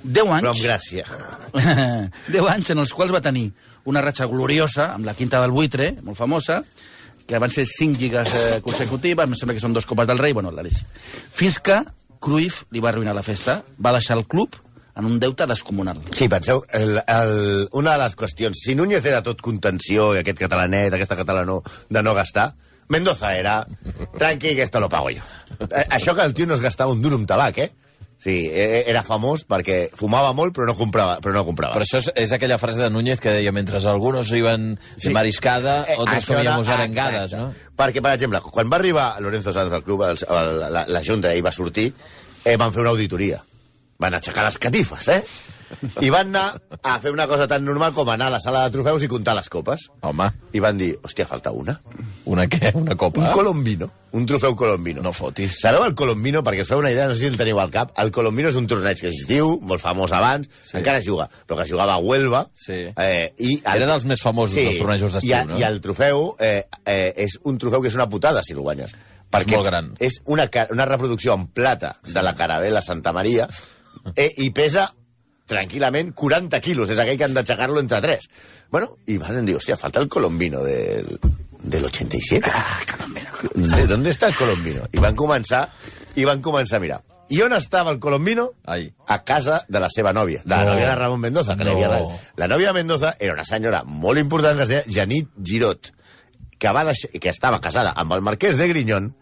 10 0.04 0.28
anys... 0.28 0.42
Però 0.44 0.52
amb 0.52 0.64
gràcia. 0.64 1.04
10 2.34 2.50
anys 2.52 2.74
en 2.74 2.82
els 2.82 2.92
quals 2.92 3.14
va 3.14 3.22
tenir 3.24 3.48
una 3.88 4.02
ratxa 4.04 4.28
gloriosa 4.28 4.90
amb 4.92 5.08
la 5.08 5.14
quinta 5.16 5.40
del 5.42 5.54
buitre, 5.54 5.94
molt 6.04 6.18
famosa, 6.18 6.62
que 7.26 7.40
van 7.40 7.52
ser 7.52 7.64
5 7.68 8.00
lligues 8.00 8.34
eh, 8.36 8.60
consecutives, 8.64 9.24
em 9.24 9.36
sembla 9.38 9.56
que 9.56 9.64
són 9.64 9.76
dos 9.76 9.88
copes 9.88 10.08
del 10.08 10.20
rei, 10.20 10.36
bueno, 10.36 10.52
l'Aleix. 10.52 10.82
Fins 11.32 11.58
que 11.64 11.80
Cruyff 12.24 12.64
li 12.72 12.84
va 12.84 12.92
arruïnar 12.92 13.16
la 13.16 13.24
festa, 13.24 13.62
va 13.80 13.94
deixar 13.96 14.18
el 14.18 14.26
club 14.28 14.56
en 14.94 15.08
un 15.08 15.18
deute 15.18 15.46
descomunal. 15.50 15.98
Sí, 16.14 16.28
penseu, 16.30 16.62
el, 16.72 17.00
el, 17.00 17.34
una 17.72 17.96
de 17.96 18.04
les 18.04 18.14
qüestions... 18.16 18.60
Si 18.62 18.76
Núñez 18.78 19.04
era 19.10 19.24
tot 19.26 19.40
contenció 19.42 20.12
i 20.14 20.20
aquest 20.20 20.38
catalanet, 20.44 20.94
aquesta 20.94 21.18
catalanó 21.18 21.62
de 21.90 22.02
no 22.04 22.14
gastar, 22.14 22.52
Mendoza 22.88 23.32
era... 23.36 23.66
Tranqui, 24.18 24.54
que 24.54 24.62
esto 24.62 24.80
lo 24.80 24.88
pago 24.88 25.10
yo. 25.10 25.24
Eh, 25.58 25.86
això 25.90 26.14
que 26.14 26.22
el 26.22 26.34
tio 26.34 26.46
no 26.46 26.54
es 26.54 26.62
gastava 26.62 26.92
un 26.92 27.02
duro 27.02 27.16
amb 27.16 27.26
tabac, 27.28 27.58
eh? 27.64 27.70
Sí, 28.24 28.48
eh, 28.48 28.84
era 28.88 29.02
famós 29.04 29.42
perquè 29.44 29.90
fumava 29.92 30.30
molt 30.32 30.54
però 30.56 30.64
no 30.64 30.74
comprava. 30.78 31.18
Però 31.20 31.34
no 31.36 31.42
comprava. 31.44 31.76
Però 31.76 31.84
això 31.84 32.00
és, 32.00 32.08
és 32.24 32.32
aquella 32.32 32.56
frase 32.56 32.80
de 32.80 32.88
Núñez 32.88 33.20
que 33.20 33.34
deia 33.34 33.52
mentre 33.52 33.76
algunos 33.84 34.30
iban 34.32 34.78
de 34.96 35.10
mariscada, 35.12 35.84
comíamos 36.24 36.66
era- 36.66 36.78
arengadas, 36.78 37.34
exacte. 37.34 37.36
no? 37.36 37.74
Perquè, 37.76 38.00
per 38.00 38.14
exemple, 38.14 38.40
quan 38.40 38.70
va 38.72 38.78
arribar 38.80 39.20
Lorenzo 39.20 39.52
Sanz 39.52 39.72
al 39.76 39.84
club, 39.84 40.06
el, 40.08 40.16
el, 40.24 40.60
la, 40.72 40.86
la 40.88 41.02
Junta, 41.04 41.34
i 41.36 41.42
va 41.44 41.52
sortir, 41.52 41.90
eh, 42.44 42.56
van 42.56 42.72
fer 42.72 42.80
una 42.80 42.94
auditoria. 42.96 43.42
Van 44.00 44.14
aixecar 44.16 44.46
les 44.48 44.56
catifes, 44.58 45.08
eh? 45.12 45.20
I 46.00 46.08
van 46.10 46.32
anar 46.32 46.60
a 46.82 46.98
fer 47.02 47.12
una 47.12 47.26
cosa 47.28 47.46
tan 47.50 47.64
normal 47.64 47.92
com 47.92 48.08
anar 48.08 48.28
a 48.30 48.36
la 48.38 48.40
sala 48.40 48.64
de 48.64 48.72
trofeus 48.72 49.04
i 49.04 49.08
comptar 49.10 49.34
les 49.36 49.50
copes. 49.52 49.90
Home, 50.00 50.30
I 50.54 50.60
van 50.64 50.78
dir, 50.80 50.94
hòstia, 51.02 51.26
falta 51.28 51.52
una. 51.52 51.76
Una 52.30 52.46
què? 52.48 52.70
Una 52.78 52.94
copa? 52.96 53.20
Un 53.20 53.32
colombino. 53.36 53.90
Un 54.14 54.24
trofeu 54.26 54.54
colombino. 54.56 55.02
No 55.02 55.12
fotis. 55.12 55.56
Sabeu 55.60 55.82
el 55.84 55.94
colombino? 55.98 56.42
Perquè 56.46 56.62
us 56.62 56.70
feu 56.70 56.78
una 56.78 56.90
idea, 56.92 57.08
no 57.10 57.14
sé 57.16 57.24
si 57.24 57.30
el 57.32 57.36
teniu 57.36 57.58
al 57.60 57.72
cap. 57.74 57.90
El 58.00 58.12
colombino 58.14 58.48
és 58.48 58.56
un 58.56 58.68
torneig 58.70 59.00
que 59.00 59.08
existiu, 59.10 59.56
molt 59.62 59.82
famós 59.82 60.12
abans, 60.14 60.48
Sí. 60.62 60.76
encara 60.78 60.98
es 61.02 61.06
juga, 61.08 61.28
però 61.46 61.58
que 61.58 61.64
es 61.66 61.70
jugava 61.72 61.94
a 61.94 61.98
Huelva. 61.98 62.44
Sí. 62.54 62.78
Eh, 62.96 63.32
i 63.38 63.60
Era 63.64 63.86
dels 63.90 64.04
més 64.06 64.22
famosos 64.22 64.54
dels 64.56 64.78
tornejos 64.78 65.12
d'estiu, 65.12 65.36
no? 65.50 65.58
I 65.58 65.66
el 65.66 65.80
trofeu 65.84 66.34
eh, 66.38 66.62
eh, 66.86 67.12
és 67.16 67.38
un 67.42 67.58
trofeu 67.58 67.82
que 67.82 67.88
és 67.88 67.96
una 67.98 68.08
putada 68.08 68.42
si 68.42 68.52
el 68.54 68.60
guanyes. 68.60 68.94
Perquè 69.34 69.56
molt 69.56 69.66
gran. 69.66 69.92
És 69.98 70.20
una, 70.30 70.48
una 70.70 70.84
reproducció 70.86 71.34
en 71.34 71.48
plata 71.48 71.96
de 72.06 72.22
la 72.22 72.36
Carabela 72.38 72.80
Santa 72.82 73.12
Maria 73.12 73.48
eh, 74.14 74.30
i 74.38 74.50
pesa 74.54 74.88
tranquil·lament 75.48 76.14
40 76.14 76.60
quilos. 76.60 76.88
És 76.90 76.98
aquell 77.02 77.18
que 77.18 77.26
han 77.26 77.34
d'aixecar-lo 77.34 77.80
entre 77.82 78.00
tres. 78.00 78.28
Bueno, 78.70 78.96
i 79.10 79.18
van 79.18 79.44
dir, 79.44 79.56
hòstia, 79.58 79.76
falta 79.76 80.00
el 80.00 80.08
colombino 80.08 80.62
del, 80.62 81.18
del 81.64 81.84
87. 81.86 82.50
Ah, 82.54 82.78
colombino, 82.90 83.30
colombino. 83.40 83.86
¿Dónde 83.86 84.10
está 84.10 84.28
el 84.28 84.34
colombino? 84.34 84.86
I 84.92 84.98
van 85.02 85.16
començar, 85.16 85.68
i 86.14 86.24
van 86.24 86.42
començar 86.44 86.76
a 86.78 86.80
mirar. 86.84 87.00
I 87.32 87.40
on 87.42 87.54
estava 87.56 87.90
el 87.90 87.98
colombino? 87.98 88.50
Ai. 88.68 88.92
A 89.08 89.22
casa 89.24 89.62
de 89.68 89.80
la 89.80 89.88
seva 89.90 90.12
nòvia, 90.12 90.42
de 90.44 90.50
la 90.54 90.64
No. 90.64 90.72
nòvia 90.74 90.88
de 90.90 90.94
Ramon 90.94 91.20
Mendoza. 91.20 91.56
Que 91.56 91.64
No. 91.64 91.72
no. 91.72 91.84
havia... 91.84 92.20
La 92.36 92.48
nòvia 92.48 92.68
de 92.68 92.72
Mendoza 92.74 93.14
era 93.18 93.32
una 93.32 93.44
senyora 93.44 93.82
molt 93.84 94.18
important 94.20 94.56
que 94.58 94.62
es 94.64 94.68
deia 94.68 94.84
Janit 94.86 95.30
Girot, 95.42 95.92
que, 96.58 96.70
va 96.70 96.84
deixar, 96.84 97.10
que 97.18 97.28
estava 97.30 97.60
casada 97.60 97.92
amb 97.96 98.12
el 98.12 98.20
marquès 98.20 98.56
de 98.60 98.68
Grinyón, 98.68 99.14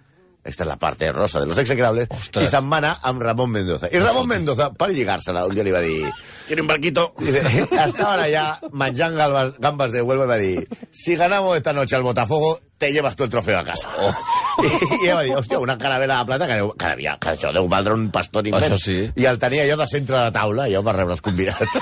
esta 0.45 0.65
és 0.65 0.69
la 0.69 0.77
parte 0.77 1.11
rosa 1.13 1.39
de 1.39 1.47
los 1.47 1.59
execrables, 1.59 2.09
Ostres. 2.11 2.49
i 2.49 2.51
se'n 2.51 2.67
va 2.71 2.81
anar 2.81 2.97
amb 3.07 3.23
Ramon 3.23 3.51
Mendoza. 3.55 3.87
I 3.95 4.01
Ramon 4.03 4.27
Mendoza, 4.27 4.73
per 4.75 4.89
lligar-se-la, 4.91 5.45
un 5.47 5.55
dia 5.55 5.63
li 5.63 5.75
va 5.75 5.81
dir... 5.85 6.11
Tiene 6.49 6.63
un 6.63 6.69
barquito. 6.69 7.13
Dice, 7.21 7.43
estaban 7.63 8.19
allá 8.19 8.57
manjant 8.73 9.15
gambas, 9.17 9.53
gambas 9.59 9.93
de 9.93 10.03
Huelva 10.03 10.25
y 10.25 10.29
me 10.29 10.39
di, 10.39 10.69
si 10.91 11.15
ganamos 11.15 11.57
esta 11.57 11.73
noche 11.73 11.95
al 11.95 12.03
Botafogo, 12.03 12.59
te 12.77 12.91
llevas 12.93 13.15
tú 13.15 13.23
el 13.23 13.31
trofeo 13.31 13.61
a 13.61 13.65
casa. 13.65 13.89
I, 14.59 14.67
I 14.67 15.05
ella 15.05 15.15
va 15.15 15.23
dir, 15.23 15.37
hòstia, 15.39 15.61
una 15.63 15.79
carabela 15.79 16.19
de 16.19 16.27
plata 16.27 16.49
que, 16.49 16.57
deu, 16.59 16.73
que, 16.75 16.89
devia, 16.91 17.15
que 17.23 17.37
això 17.37 17.53
deu 17.55 17.69
valdre 17.71 17.95
un 17.95 18.09
pastor 18.11 18.49
immens. 18.51 18.67
Això 18.67 18.81
sí. 18.83 18.97
I 19.15 19.29
el 19.31 19.39
tenia 19.39 19.69
jo 19.71 19.79
de 19.79 19.87
centre 19.87 20.19
de 20.19 20.35
taula, 20.35 20.67
jo 20.73 20.83
per 20.83 20.97
rebre 20.97 21.15
els 21.15 21.23
convidats. 21.23 21.79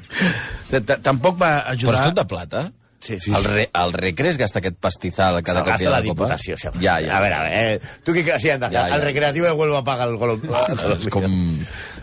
Tampoc 1.04 1.36
va 1.36 1.52
Però 1.60 1.76
és 1.76 1.84
ajudar... 1.84 2.08
tot 2.08 2.22
de 2.22 2.26
plata? 2.32 2.64
Sí, 3.04 3.18
sí. 3.20 3.32
El, 3.36 3.44
re, 3.44 3.68
el 3.68 3.92
recre 3.92 4.30
es 4.30 4.38
gasta 4.40 4.62
aquest 4.62 4.78
pastizal 4.80 5.42
cada 5.44 5.60
cop 5.60 5.74
que 5.76 5.84
ha 5.84 5.90
la 5.90 5.98
la 5.98 6.06
copa? 6.06 6.24
Diputació, 6.24 6.56
sempre. 6.56 6.80
Ja, 6.80 6.94
ja. 7.04 7.18
A 7.18 7.20
veure, 7.20 7.34
a 7.36 7.42
veure, 7.44 7.74
eh, 7.74 7.98
tu 8.02 8.14
què 8.16 8.22
creus? 8.24 8.40
Sí, 8.40 8.48
Ja, 8.48 8.70
ja. 8.70 8.84
el 8.96 9.02
recreativo 9.02 9.44
de 9.44 9.52
Huelva 9.52 9.82
paga 9.84 10.06
el 10.08 10.16
gol. 10.16 10.38
És 10.96 11.08
com... 11.12 11.34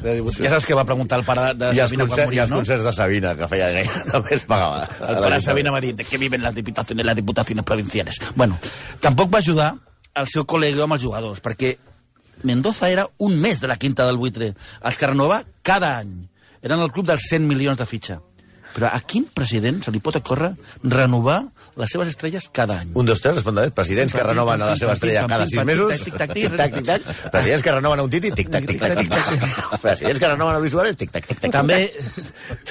Ja 0.03 0.51
saps 0.53 0.65
que 0.69 0.77
va 0.77 0.85
preguntar 0.85 1.17
el 1.19 1.25
pare 1.25 1.53
de 1.57 1.71
I 1.73 1.81
els, 1.81 1.89
Sabina 1.89 2.05
quan 2.05 2.11
concerts, 2.11 2.23
i 2.23 2.29
moria, 2.29 2.43
els 2.43 2.53
no? 2.53 2.61
concerts 2.61 2.85
de 2.85 2.93
Sabina, 2.93 3.33
que 3.37 3.49
feia 3.49 3.69
gaire, 3.73 4.01
també 4.11 4.35
es 4.37 4.45
pagava. 4.49 4.85
El 4.99 5.21
pare 5.25 5.35
de 5.39 5.43
Sabina 5.45 5.73
va 5.73 5.81
dir 5.81 5.95
de 5.97 6.05
què 6.05 6.21
viven 6.21 6.45
les 6.45 6.55
diputaciones, 6.57 7.05
les 7.05 7.17
diputaciones 7.17 7.65
provinciales. 7.65 8.21
Bueno, 8.35 8.59
tampoc 9.01 9.33
va 9.33 9.41
ajudar 9.41 9.71
el 10.21 10.27
seu 10.29 10.45
col·lega 10.45 10.85
amb 10.85 10.97
els 10.97 11.05
jugadors, 11.05 11.41
perquè 11.41 11.77
Mendoza 12.43 12.89
era 12.89 13.07
un 13.17 13.39
mes 13.41 13.61
de 13.61 13.69
la 13.69 13.77
quinta 13.77 14.05
del 14.05 14.17
buitre, 14.17 14.53
els 14.83 14.97
que 14.97 15.09
renovava 15.09 15.43
cada 15.61 15.97
any. 15.99 16.27
Eren 16.61 16.81
el 16.81 16.91
club 16.93 17.07
dels 17.09 17.25
100 17.29 17.45
milions 17.49 17.77
de 17.77 17.85
fitxa. 17.89 18.19
Però 18.75 18.89
a 18.91 18.99
quin 19.03 19.25
president 19.35 19.81
se 19.85 19.91
li 19.91 19.99
pot 20.03 20.15
ocórrer 20.19 20.53
renovar 20.83 21.41
les 21.79 21.91
seves 21.91 22.09
estrelles 22.11 22.47
cada 22.53 22.79
any? 22.81 22.91
Un, 22.95 23.07
dos, 23.07 23.21
tres, 23.23 23.35
respondré. 23.37 23.69
Presidents 23.75 24.13
que 24.15 24.23
renoven 24.23 24.61
a 24.61 24.71
la 24.73 24.77
seva 24.79 24.95
estrella 24.97 25.25
cada 25.31 25.47
sis 25.47 25.63
mesos. 25.67 26.03
Tic-tac, 26.05 26.33
Tic-tac, 26.35 26.77
tic-tac. 26.79 27.07
Presidents 27.31 27.65
que 27.65 27.75
renoven 27.75 28.01
a 28.01 28.05
un 28.07 28.13
titi. 28.13 28.31
Tic-tac, 28.35 28.67
tic-tac, 28.69 28.95
tic-tac. 28.99 29.79
Presidents 29.83 30.19
que 30.19 30.31
renoven 30.33 30.55
a 30.55 30.61
Luis 30.63 30.75
Suárez. 30.75 30.97
Tic-tac, 30.99 31.27
tic-tac. 31.31 31.55
També, 31.55 31.81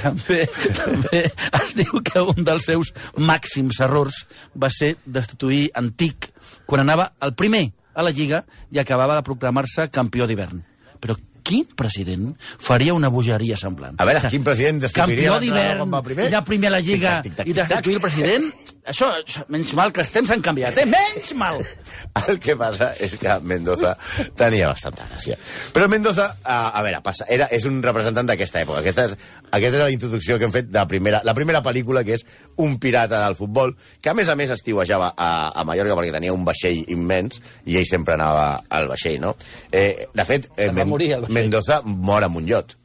també, 0.01 0.41
també 0.79 1.25
es 1.63 1.75
diu 1.79 2.03
que 2.05 2.25
un 2.35 2.45
dels 2.49 2.69
seus 2.73 2.93
màxims 3.17 3.81
errors 3.85 4.25
va 4.55 4.73
ser 4.73 4.95
destituir 5.05 5.69
Antic 5.81 6.31
quan 6.69 6.85
anava 6.85 7.11
el 7.25 7.35
primer 7.35 7.71
a 7.95 8.05
la 8.07 8.13
Lliga 8.15 8.45
i 8.71 8.81
acabava 8.81 9.17
de 9.19 9.27
proclamar-se 9.27 9.89
campió 9.93 10.29
d'hivern. 10.29 10.63
Però 11.01 11.17
quin 11.45 11.69
president 11.77 12.33
faria 12.41 12.95
una 12.97 13.11
bogeria 13.13 13.59
semblant? 13.61 13.99
A 14.01 14.09
veure, 14.09 14.23
quin 14.33 14.45
president 14.47 14.83
destituiria 14.87 15.31
Campió 15.31 15.39
d'hivern, 15.43 15.85
quan 15.85 15.97
va 15.97 16.03
primer? 16.07 16.29
la 16.71 16.81
Lliga 16.85 17.21
Tic-tac, 17.25 17.47
tic-tac, 17.47 17.51
i 17.51 17.57
destituir 17.57 17.99
el 17.99 18.05
president? 18.05 18.53
Això, 18.91 19.11
això, 19.21 19.43
menys 19.53 19.75
mal 19.77 19.93
que 19.93 20.01
els 20.01 20.09
temps 20.11 20.31
han 20.33 20.41
canviat, 20.43 20.79
eh? 20.81 20.87
Menys 20.89 21.35
mal! 21.39 21.61
El 22.31 22.39
que 22.43 22.57
passa 22.59 22.89
és 22.99 23.13
que 23.21 23.35
Mendoza 23.45 23.93
tenia 24.39 24.71
bastanta 24.71 25.05
gràcia. 25.11 25.37
Però 25.75 25.87
Mendoza, 25.91 26.31
a, 26.43 26.57
a 26.73 26.83
veure, 26.83 27.03
passa, 27.05 27.27
era, 27.31 27.47
és 27.53 27.67
un 27.69 27.79
representant 27.85 28.31
d'aquesta 28.31 28.63
època. 28.65 28.81
Aquesta 28.81 29.05
és, 29.11 29.17
aquesta 29.51 29.77
és 29.77 29.85
la 29.85 29.91
introducció 29.93 30.39
que 30.41 30.49
hem 30.49 30.55
fet 30.55 30.71
de 30.71 30.79
la 30.81 30.87
primera, 30.91 31.21
la 31.29 31.37
primera 31.37 31.61
pel·lícula, 31.63 32.03
que 32.07 32.17
és 32.17 32.25
Un 32.61 32.79
pirata 32.81 33.23
del 33.23 33.37
futbol, 33.39 33.71
que 34.03 34.11
a 34.11 34.15
més 34.17 34.29
a 34.29 34.35
més 34.37 34.51
estiuejava 34.53 35.13
a, 35.17 35.31
a 35.57 35.65
Mallorca 35.65 35.95
perquè 35.97 36.13
tenia 36.17 36.35
un 36.35 36.43
vaixell 36.45 36.83
immens 36.93 37.41
i 37.65 37.79
ell 37.81 37.87
sempre 37.89 38.17
anava 38.19 38.63
al 38.69 38.89
vaixell, 38.91 39.21
no? 39.23 39.35
Eh, 39.73 40.09
de 40.13 40.27
fet, 40.29 40.51
eh, 40.57 40.69
va 40.77 40.85
morir 40.89 41.13
vaixell. 41.23 41.30
Mendoza 41.31 41.81
mor 41.87 42.25
amb 42.27 42.37
un 42.43 42.49
iot. 42.51 42.77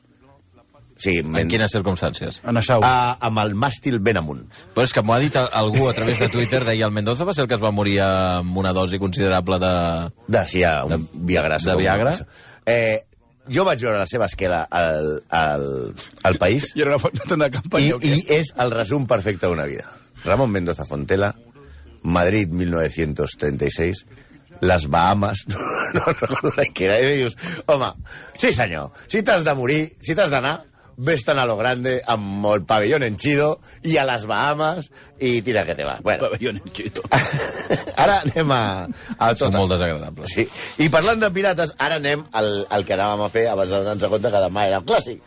Sí, 0.96 1.18
En 1.20 1.50
quines 1.52 1.74
circumstàncies? 1.76 2.38
En 2.48 2.56
Assau. 2.56 2.80
a, 2.88 3.18
amb 3.28 3.42
el 3.42 3.52
màstil 3.60 3.98
ben 4.00 4.16
amunt. 4.16 4.46
Però 4.74 4.86
és 4.88 4.94
que 4.96 5.02
m'ho 5.04 5.12
ha 5.12 5.20
dit 5.20 5.36
algú 5.36 5.90
a 5.90 5.94
través 5.94 6.22
de 6.24 6.30
Twitter, 6.32 6.62
deia 6.64 6.88
el 6.88 6.94
Mendoza 6.96 7.26
va 7.28 7.34
ser 7.36 7.44
el 7.44 7.50
que 7.52 7.58
es 7.58 7.64
va 7.64 7.72
morir 7.76 7.98
amb 8.06 8.56
una 8.58 8.72
dosi 8.74 8.98
considerable 8.98 9.60
de... 9.60 9.74
De, 10.32 10.46
sí, 10.48 10.64
a 10.64 10.86
un 10.88 11.04
Viagra. 11.28 11.58
de. 11.60 11.76
Viagra? 11.76 12.14
Eh, 12.66 13.02
jo 13.52 13.66
vaig 13.68 13.84
veure 13.84 14.00
la 14.00 14.08
seva 14.08 14.26
esquela 14.32 14.62
al, 14.72 15.10
al, 15.30 15.68
al 16.24 16.40
País 16.42 16.72
I 16.76 16.82
era 16.86 16.96
una 16.96 17.00
foto 17.04 17.28
de 17.36 17.44
i, 17.46 17.52
campanya. 17.52 18.00
què? 18.00 18.14
i 18.16 18.24
és 18.40 18.54
el 18.58 18.72
resum 18.72 19.06
perfecte 19.06 19.52
d'una 19.52 19.68
vida. 19.68 19.92
Ramon 20.24 20.50
Mendoza 20.50 20.88
Fontela, 20.88 21.34
Madrid 22.04 22.56
1936, 22.56 24.06
les 24.62 24.88
Bahamas, 24.88 25.46
no, 25.52 25.60
no 25.98 26.06
recordo 26.06 26.54
l'any 26.56 26.72
que 26.76 26.88
era, 26.88 27.02
i 27.02 27.20
dius, 27.24 27.36
home, 27.66 27.92
sí 28.38 28.54
senyor, 28.56 28.94
si 29.08 29.24
t'has 29.26 29.44
de 29.48 29.58
morir, 29.58 29.82
si 30.02 30.16
t'has 30.16 30.32
d'anar, 30.32 30.60
vés-te'n 30.96 31.40
a 31.40 31.46
lo 31.46 31.58
grande 31.60 31.98
amb 32.08 32.46
el 32.48 32.64
pabellón 32.68 33.04
henchido 33.04 33.60
i 33.84 33.98
a 34.00 34.06
les 34.08 34.26
Bahamas 34.30 34.90
i 35.20 35.42
tira 35.44 35.66
que 35.68 35.76
te 35.76 35.84
va. 35.84 35.98
Bueno, 36.04 36.30
Pabellón 36.30 36.62
henchido. 36.64 37.04
ara 38.04 38.22
anem 38.22 38.52
a, 38.52 38.62
a 39.18 39.34
tot. 39.34 39.50
Són 39.50 39.58
molt 39.60 39.74
desagradables. 39.76 40.32
Sí. 40.32 40.48
I 40.84 40.90
parlant 40.94 41.20
de 41.20 41.32
pirates, 41.36 41.76
ara 41.78 42.00
anem 42.00 42.24
al, 42.32 42.64
al 42.70 42.88
que 42.88 42.96
anàvem 42.96 43.26
a 43.26 43.32
fer 43.34 43.48
abans 43.52 43.72
de 43.72 43.82
donar-nos 43.82 44.16
compte 44.16 44.32
que 44.32 44.46
demà 44.48 44.70
era 44.70 44.80
un 44.84 44.88
clàssic. 44.88 45.20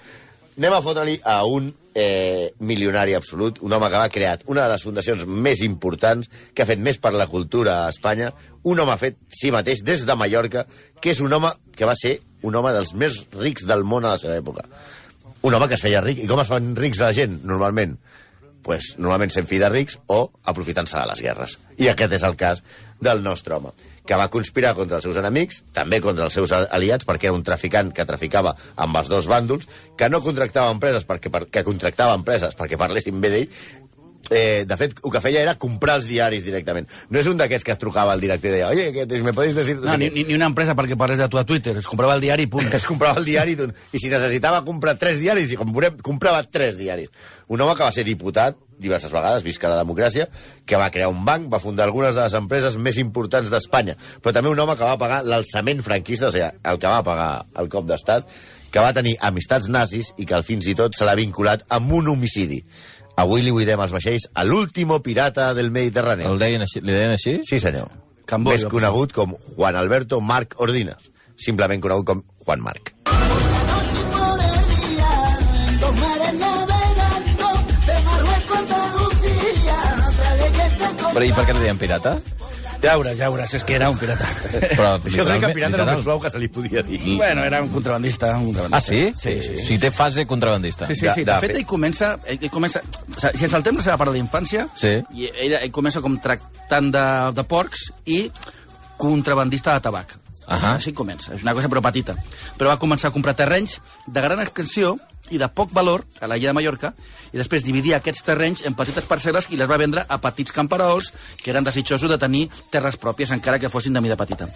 Anem 0.58 0.75
a 0.75 0.82
fotre-li 0.82 1.18
a 1.23 1.42
un 1.47 1.68
eh, 1.99 2.55
milionari 2.61 3.17
absolut, 3.19 3.59
un 3.67 3.73
home 3.75 3.88
que 3.90 3.99
va 3.99 4.12
creat 4.12 4.45
una 4.47 4.62
de 4.64 4.71
les 4.71 4.85
fundacions 4.87 5.25
més 5.26 5.62
importants, 5.67 6.31
que 6.55 6.62
ha 6.62 6.69
fet 6.69 6.78
més 6.78 7.00
per 7.02 7.11
la 7.17 7.26
cultura 7.31 7.81
a 7.83 7.88
Espanya, 7.90 8.31
un 8.71 8.78
home 8.78 8.95
fet 9.00 9.19
si 9.35 9.50
mateix 9.55 9.83
des 9.83 10.07
de 10.07 10.17
Mallorca, 10.19 10.64
que 11.02 11.11
és 11.11 11.23
un 11.25 11.35
home 11.35 11.50
que 11.75 11.88
va 11.88 11.97
ser 11.99 12.19
un 12.47 12.55
home 12.55 12.71
dels 12.76 12.95
més 12.95 13.19
rics 13.35 13.67
del 13.67 13.83
món 13.83 14.07
a 14.07 14.14
la 14.14 14.23
seva 14.23 14.38
època. 14.38 14.69
Un 15.43 15.55
home 15.55 15.67
que 15.71 15.75
es 15.78 15.83
feia 15.83 16.02
ric. 16.05 16.23
I 16.23 16.31
com 16.31 16.38
es 16.43 16.50
fan 16.50 16.71
rics 16.78 17.02
la 17.02 17.11
gent, 17.17 17.40
normalment? 17.47 17.97
Pues, 18.69 18.91
normalment 19.01 19.33
sent 19.33 19.49
fill 19.49 19.63
de 19.65 19.71
rics 19.73 19.97
o 20.13 20.27
aprofitant-se 20.53 20.99
de 20.99 21.07
les 21.09 21.23
guerres. 21.25 21.57
I 21.81 21.89
aquest 21.89 22.13
és 22.19 22.25
el 22.29 22.37
cas 22.37 22.61
del 23.01 23.23
nostre 23.25 23.57
home, 23.57 23.73
que 24.05 24.19
va 24.21 24.29
conspirar 24.29 24.75
contra 24.77 24.99
els 24.99 25.07
seus 25.07 25.17
enemics, 25.17 25.63
també 25.73 26.03
contra 26.05 26.27
els 26.27 26.37
seus 26.37 26.53
aliats, 26.53 27.07
perquè 27.09 27.31
era 27.31 27.37
un 27.39 27.47
traficant 27.47 27.95
que 27.97 28.05
traficava 28.05 28.53
amb 28.77 29.01
els 29.01 29.09
dos 29.09 29.29
bàndols, 29.31 29.65
que 29.97 30.11
no 30.13 30.21
contractava 30.21 30.75
empreses 30.75 31.09
perquè, 31.09 31.33
per, 31.33 31.47
que 31.49 31.65
contractava 31.65 32.19
empreses 32.19 32.59
perquè 32.59 32.77
parlessin 32.77 33.25
bé 33.25 33.33
d'ell, 33.33 33.63
Eh, 34.30 34.64
de 34.68 34.76
fet, 34.76 34.99
el 35.02 35.12
que 35.12 35.23
feia 35.25 35.42
era 35.42 35.54
comprar 35.61 35.99
els 36.00 36.08
diaris 36.08 36.44
directament. 36.44 36.88
No 37.08 37.20
és 37.20 37.28
un 37.30 37.40
d'aquests 37.40 37.64
que 37.66 37.75
es 37.75 37.80
trucava 37.80 38.12
al 38.12 38.23
director 38.23 38.50
i 38.50 38.54
deia 38.58 38.68
oye, 38.68 38.90
que 38.92 39.23
me 39.25 39.32
podéis 39.32 39.56
decir... 39.56 39.78
No, 39.80 39.97
ni, 40.00 40.11
ni, 40.14 40.26
ni 40.28 40.37
una 40.37 40.50
empresa 40.52 40.76
perquè 40.78 40.99
parles 41.00 41.23
de 41.23 41.28
tu 41.32 41.40
a 41.40 41.47
Twitter. 41.49 41.76
Es 41.80 41.88
comprava 41.88 42.16
el 42.18 42.25
diari 42.25 42.49
i 42.49 42.52
punt. 42.52 42.68
es 42.80 42.87
comprava 42.88 43.20
el 43.20 43.28
diari 43.28 43.56
i, 43.56 43.68
i 43.92 44.02
si 44.02 44.12
necessitava 44.12 44.64
comprar 44.68 44.99
tres 45.00 45.20
diaris, 45.23 45.52
i 45.52 45.61
com 45.61 45.73
veurem, 45.73 46.00
comprava 46.04 46.44
tres 46.44 46.76
diaris. 46.80 47.12
Un 47.49 47.64
home 47.64 47.76
que 47.76 47.87
va 47.87 47.94
ser 47.94 48.04
diputat 48.08 48.58
diverses 48.78 49.11
vegades, 49.11 49.42
visca 49.42 49.70
la 49.70 49.80
democràcia, 49.80 50.28
que 50.64 50.78
va 50.78 50.90
crear 50.94 51.08
un 51.11 51.25
banc, 51.26 51.49
va 51.50 51.58
fundar 51.58 51.88
algunes 51.88 52.14
de 52.14 52.23
les 52.23 52.37
empreses 52.38 52.76
més 52.78 53.00
importants 53.02 53.50
d'Espanya, 53.50 53.97
però 54.23 54.32
també 54.37 54.52
un 54.52 54.62
home 54.62 54.76
que 54.78 54.87
va 54.87 55.00
pagar 55.00 55.25
l'alçament 55.26 55.82
franquista, 55.82 56.28
o 56.30 56.35
sigui, 56.35 56.47
el 56.47 56.78
que 56.78 56.92
va 56.92 57.02
pagar 57.02 57.32
el 57.58 57.70
cop 57.73 57.88
d'estat, 57.88 58.30
que 58.70 58.85
va 58.85 58.92
tenir 58.92 59.16
amistats 59.25 59.68
nazis 59.73 60.12
i 60.20 60.26
que 60.28 60.37
al 60.37 60.44
fins 60.47 60.68
i 60.68 60.76
tot 60.78 60.97
se 60.97 61.06
l'ha 61.08 61.16
vinculat 61.18 61.64
amb 61.75 61.92
un 61.99 62.12
homicidi. 62.12 62.61
Avui 63.19 63.43
li 63.43 63.51
buidem 63.51 63.81
els 63.83 63.91
vaixells 63.91 64.29
a 64.39 64.45
l'último 64.47 65.01
pirata 65.03 65.51
del 65.55 65.73
Mediterrani. 65.75 66.23
El 66.29 66.39
deien 66.39 66.63
així, 66.63 66.83
li 66.85 66.95
deien 66.95 67.17
així? 67.17 67.41
Sí, 67.43 67.59
senyor. 67.59 67.91
Cambodja, 68.29 68.69
Més 68.69 68.71
conegut 68.71 69.15
com 69.17 69.35
Juan 69.57 69.79
Alberto 69.81 70.21
Marc 70.23 70.55
Ordinas. 70.63 71.11
Simplement 71.35 71.83
conegut 71.83 72.07
com 72.07 72.23
Juan 72.47 72.63
Marc. 72.63 72.95
Però 81.09 81.27
i 81.27 81.33
per 81.35 81.43
què 81.49 81.55
li 81.57 81.65
deien 81.65 81.81
pirata? 81.81 82.13
Ja 82.82 82.92
veuràs, 82.94 83.16
ja 83.18 83.26
veuràs, 83.28 83.52
és 83.58 83.64
que 83.66 83.75
era 83.75 83.88
un 83.90 83.97
pirata. 83.99 84.26
Però, 84.52 84.90
Jo 85.11 85.25
crec 85.26 85.40
que 85.42 85.49
pirata 85.56 85.75
era 85.80 85.85
el 85.85 85.90
més 85.97 86.04
suau 86.04 86.20
que 86.23 86.30
se 86.30 86.38
li 86.38 86.47
podia 86.49 86.82
dir. 86.87 87.00
bueno, 87.16 87.42
era 87.44 87.61
un 87.62 87.68
contrabandista. 87.75 88.30
Un 88.38 88.52
contrabandista. 88.52 88.76
Ah, 88.78 88.80
sí? 88.80 89.12
Sí, 89.18 89.42
sí. 89.42 89.56
Si 89.66 89.78
té 89.82 89.90
fase 89.90 90.26
contrabandista. 90.30 90.87
Sí, 90.87 90.94
sí, 90.94 91.06
De- 91.06 91.14
sí. 91.14 91.25
de 91.25 91.32
De, 91.32 91.40
fet, 91.40 91.50
fet. 91.50 91.56
ell 91.58 91.66
comença... 91.66 92.12
Ell, 92.26 92.49
comença 92.50 92.80
o 92.85 93.18
sigui, 93.20 93.35
si 93.38 93.44
ens 93.49 93.52
saltem 93.56 93.76
la 93.76 93.82
seva 93.82 93.97
part 93.99 94.12
d'infància, 94.14 94.68
Sí. 94.78 94.94
i 95.18 95.26
ell, 95.35 95.56
ell 95.58 95.73
comença 95.75 96.00
com 96.04 96.14
tractant 96.23 96.92
de, 96.94 97.04
de 97.35 97.44
porcs 97.50 97.88
i 98.06 98.20
contrabandista 98.97 99.75
de 99.75 99.80
tabac. 99.80 100.14
Ahà. 100.49 100.76
Així 100.78 100.94
comença. 100.97 101.35
És 101.37 101.42
una 101.44 101.52
cosa 101.52 101.68
però 101.68 101.82
petita. 101.85 102.14
Però 102.56 102.70
va 102.70 102.78
començar 102.80 103.11
a 103.11 103.14
comprar 103.14 103.35
terrenys 103.37 103.80
de 104.06 104.20
gran 104.25 104.40
extensió 104.40 104.94
i 105.30 105.38
de 105.40 105.49
poc 105.49 105.73
valor 105.75 106.04
a 106.20 106.28
la 106.30 106.38
illa 106.38 106.50
de 106.50 106.56
Mallorca 106.58 106.92
i 107.32 107.38
després 107.38 107.64
dividia 107.66 107.99
aquests 107.99 108.25
terrenys 108.26 108.64
en 108.68 108.76
petites 108.78 109.06
parcel·les 109.08 109.50
i 109.52 109.61
les 109.61 109.68
va 109.70 109.80
vendre 109.80 110.04
a 110.08 110.20
petits 110.23 110.54
camperols 110.54 111.12
que 111.42 111.52
eren 111.52 111.66
desitjosos 111.66 112.11
de 112.11 112.18
tenir 112.18 112.49
terres 112.73 112.97
pròpies 112.97 113.32
encara 113.35 113.58
que 113.58 113.70
fossin 113.73 113.92
de 113.92 114.02
mida 114.04 114.16
petita. 114.16 114.49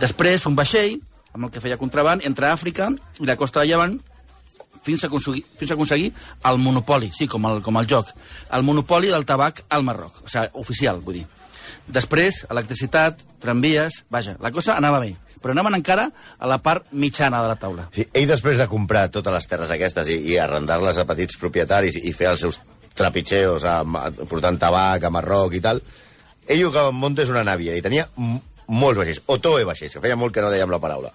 Després, 0.00 0.46
un 0.46 0.56
vaixell 0.56 0.98
amb 1.36 1.46
el 1.46 1.52
que 1.52 1.60
feia 1.60 1.80
contraband 1.80 2.24
entre 2.24 2.48
Àfrica 2.48 2.90
i 3.20 3.28
la 3.28 3.36
costa 3.36 3.60
de 3.60 3.68
Llevant 3.70 3.98
fins 4.86 5.02
a 5.02 5.10
aconseguir, 5.10 5.42
fins 5.58 5.72
a 5.72 5.74
aconseguir 5.74 6.12
el 6.46 6.58
monopoli, 6.62 7.10
sí, 7.12 7.26
com 7.26 7.44
el, 7.50 7.60
com 7.62 7.76
el 7.80 7.88
joc, 7.90 8.12
el 8.54 8.62
monopoli 8.62 9.10
del 9.10 9.26
tabac 9.26 9.64
al 9.68 9.84
Marroc, 9.84 10.22
o 10.22 10.30
sigui, 10.30 10.52
oficial, 10.62 11.02
vull 11.02 11.20
dir. 11.20 11.26
Després, 11.86 12.44
electricitat, 12.50 13.22
tramvies, 13.42 14.04
vaja, 14.10 14.36
la 14.42 14.50
cosa 14.54 14.76
anava 14.78 15.02
bé. 15.02 15.14
Però 15.42 15.52
anem 15.52 15.74
encara 15.76 16.08
a 16.38 16.48
la 16.48 16.58
part 16.64 16.88
mitjana 16.92 17.42
de 17.44 17.50
la 17.52 17.58
taula. 17.60 17.86
Sí, 17.94 18.06
ell 18.12 18.28
després 18.28 18.58
de 18.60 18.68
comprar 18.70 19.08
totes 19.14 19.34
les 19.34 19.46
terres 19.50 19.72
aquestes 19.74 20.10
i, 20.14 20.18
i 20.32 20.38
arrendar-les 20.40 20.98
a 20.98 21.06
petits 21.08 21.38
propietaris 21.40 22.00
i 22.02 22.14
fer 22.16 22.30
els 22.32 22.44
seus 22.46 22.60
trapitxeos 22.96 23.64
a, 23.68 23.78
a, 23.84 24.10
portant 24.26 24.58
tabac 24.58 25.04
a 25.04 25.12
Marroc 25.12 25.54
i 25.58 25.62
tal, 25.62 25.82
ell 26.48 26.62
el 26.62 26.72
que 26.72 26.84
munta 26.96 27.24
és 27.24 27.32
una 27.32 27.44
nàvia 27.44 27.76
i 27.76 27.84
tenia 27.84 28.06
molts 28.16 28.98
vaixells, 28.98 29.24
o 29.26 29.38
toe 29.42 29.66
vaixells, 29.68 29.96
que 29.96 30.02
feia 30.02 30.18
molt 30.18 30.34
que 30.34 30.42
no 30.44 30.50
dèiem 30.50 30.72
la 30.72 30.82
paraula. 30.82 31.12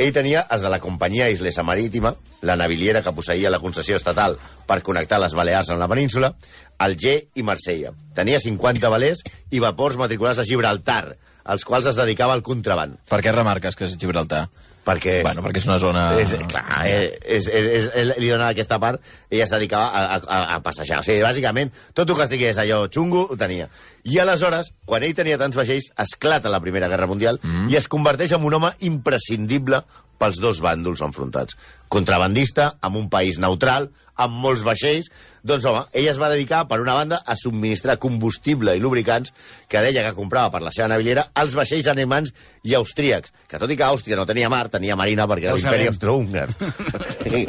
Ell 0.00 0.12
tenia 0.12 0.46
els 0.50 0.62
de 0.64 0.70
la 0.72 0.80
companyia 0.80 1.28
Islesa 1.30 1.62
Marítima, 1.62 2.14
la 2.48 2.56
naviliera 2.56 3.02
que 3.04 3.12
posseïa 3.12 3.52
la 3.52 3.60
concessió 3.60 3.98
estatal 3.98 4.38
per 4.66 4.80
connectar 4.82 5.20
les 5.20 5.34
Balears 5.36 5.70
amb 5.70 5.82
la 5.82 5.88
península, 5.88 6.32
Alger 6.80 7.18
i 7.36 7.44
Marsella. 7.44 7.92
Tenia 8.16 8.40
50 8.40 8.90
velers 8.90 9.20
i 9.52 9.60
vapors 9.62 10.00
matriculats 10.00 10.40
a 10.40 10.48
Gibraltar, 10.48 11.18
als 11.44 11.64
quals 11.68 11.88
es 11.90 11.98
dedicava 11.98 12.36
al 12.36 12.44
contraband. 12.46 12.98
Per 13.10 13.22
què 13.24 13.32
remarques 13.34 13.78
que 13.78 13.88
és 13.88 13.96
Gibraltar? 13.98 14.46
Perquè... 14.82 15.20
Bueno, 15.22 15.44
perquè 15.44 15.60
és 15.62 15.66
una 15.68 15.78
zona... 15.78 16.02
És, 16.18 16.32
clar, 16.50 16.64
eh, 16.88 17.12
és, 17.22 17.46
és, 17.46 17.66
és, 17.70 17.84
és, 18.00 18.08
li 18.18 18.30
donava 18.32 18.50
aquesta 18.50 18.80
part, 18.82 19.02
ella 19.30 19.44
es 19.44 19.52
dedicava 19.54 19.92
a, 19.94 20.18
a, 20.18 20.40
a 20.56 20.60
passejar. 20.64 20.98
O 20.98 21.06
sigui, 21.06 21.22
bàsicament, 21.22 21.70
tot 21.94 22.10
el 22.10 22.18
que 22.18 22.26
estigués 22.26 22.58
allò 22.58 22.80
xungo 22.90 23.22
ho 23.30 23.38
tenia. 23.38 23.68
I 24.10 24.18
aleshores, 24.18 24.72
quan 24.88 25.06
ell 25.06 25.14
tenia 25.14 25.38
tants 25.38 25.58
vaixells, 25.58 25.92
esclata 26.02 26.50
la 26.50 26.60
Primera 26.64 26.90
Guerra 26.90 27.06
Mundial 27.10 27.38
mm. 27.38 27.70
i 27.70 27.78
es 27.78 27.86
converteix 27.90 28.34
en 28.34 28.48
un 28.48 28.58
home 28.58 28.72
imprescindible 28.88 29.84
pels 30.22 30.38
dos 30.42 30.62
bàndols 30.62 31.02
enfrontats. 31.02 31.58
Contrabandista, 31.92 32.72
amb 32.80 33.00
un 33.00 33.10
país 33.10 33.40
neutral, 33.42 33.90
amb 34.22 34.38
molts 34.38 34.62
vaixells, 34.64 35.08
doncs 35.42 35.64
home, 35.66 35.82
ell 35.98 36.06
es 36.12 36.20
va 36.20 36.30
dedicar, 36.30 36.62
per 36.70 36.78
una 36.82 36.94
banda, 36.94 37.18
a 37.26 37.34
subministrar 37.38 37.98
combustible 38.02 38.76
i 38.76 38.82
lubricants 38.82 39.32
que 39.68 39.82
deia 39.82 40.04
que 40.06 40.14
comprava 40.14 40.52
per 40.54 40.62
la 40.62 40.70
seva 40.74 40.90
navillera 40.92 41.26
als 41.42 41.56
vaixells 41.58 41.88
alemans 41.90 42.30
i 42.68 42.76
austríacs, 42.78 43.34
que 43.50 43.58
tot 43.58 43.72
i 43.72 43.78
que 43.78 43.88
Àustria 43.88 44.18
no 44.18 44.26
tenia 44.28 44.50
mar, 44.52 44.68
tenia 44.70 44.96
marina 44.98 45.26
perquè 45.26 45.50
era 45.50 45.56
l'imperi 45.58 45.88
austrohúngar. 45.90 46.46
sí, 47.24 47.46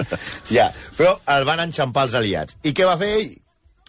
ja, 0.50 0.72
però 0.98 1.18
el 1.36 1.46
van 1.50 1.68
enxampar 1.68 2.08
els 2.08 2.18
aliats. 2.18 2.58
I 2.65 2.74
què 2.74 2.89
va 2.89 2.98
fer 3.01 3.12
ell? 3.20 3.36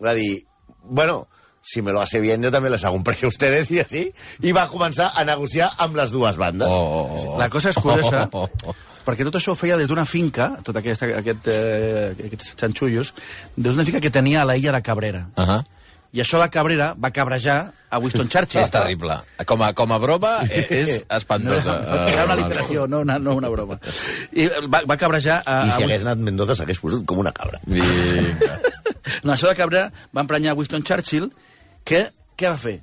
Va 0.04 0.12
dir, 0.18 0.44
bueno, 0.84 1.22
si 1.64 1.82
me 1.82 1.92
lo 1.92 2.00
hace 2.00 2.20
bien, 2.20 2.42
yo 2.42 2.50
también 2.50 2.72
les 2.72 2.84
hago 2.84 2.94
un 2.94 3.04
precio 3.04 3.26
a 3.26 3.32
ustedes 3.32 3.70
i 3.72 3.80
així, 3.80 4.04
i 4.44 4.52
va 4.52 4.66
començar 4.68 5.10
a 5.16 5.24
negociar 5.24 5.70
amb 5.80 5.96
les 5.96 6.12
dues 6.12 6.36
bandes. 6.36 6.68
Oh, 6.68 7.00
oh, 7.00 7.20
oh. 7.34 7.38
La 7.40 7.48
cosa 7.48 7.72
és 7.72 7.78
curiosa, 7.80 8.26
perquè 9.04 9.24
tot 9.24 9.38
això 9.40 9.54
ho 9.54 9.58
feia 9.58 9.78
des 9.80 9.88
d'una 9.88 10.04
finca, 10.08 10.52
tot 10.64 10.76
aquest, 10.76 11.06
aquest, 11.20 11.48
eh, 11.48 12.10
aquests 12.28 12.52
xanxullos, 12.60 13.14
des 13.56 13.72
d'una 13.72 13.86
finca 13.88 14.02
que 14.04 14.12
tenia 14.12 14.42
a 14.42 14.48
la 14.48 14.58
illa 14.60 14.76
de 14.76 14.82
Cabrera. 14.82 15.28
Uh 15.36 15.44
-huh. 15.44 15.62
I 16.14 16.20
això 16.22 16.38
de 16.38 16.46
Cabrera 16.48 16.94
va 16.94 17.10
cabrejar 17.10 17.72
a 17.90 17.98
Winston 17.98 18.28
Churchill. 18.28 18.60
És 18.60 18.70
terrible. 18.70 19.16
Com 19.46 19.62
a, 19.62 19.72
com 19.72 19.90
a 19.90 19.98
broma, 19.98 20.44
eh, 20.50 20.66
és 20.70 21.04
espantosa. 21.08 21.80
No, 21.80 22.06
era 22.06 22.24
una 22.24 22.36
literació, 22.36 22.86
no 22.86 23.00
una, 23.00 23.18
no 23.18 23.34
una 23.34 23.48
broma. 23.48 23.80
I 24.32 24.46
va, 24.68 24.82
va 24.86 24.96
cabrejar 24.96 25.42
a... 25.44 25.66
I 25.66 25.70
a 25.70 25.76
si 25.76 25.82
hagués 25.82 26.02
anat 26.06 26.18
Mendoza 26.18 26.54
s'hagués 26.54 26.78
posat 26.78 27.04
com 27.04 27.18
una 27.18 27.32
cabra. 27.32 27.58
Vinga. 27.66 28.60
No, 29.24 29.32
això 29.34 29.48
de 29.48 29.56
Cabrera 29.56 29.90
va 30.16 30.22
emprenyar 30.24 30.54
Winston 30.56 30.82
Churchill, 30.82 31.30
que 31.84 32.08
què 32.34 32.50
va 32.50 32.58
fer? 32.58 32.80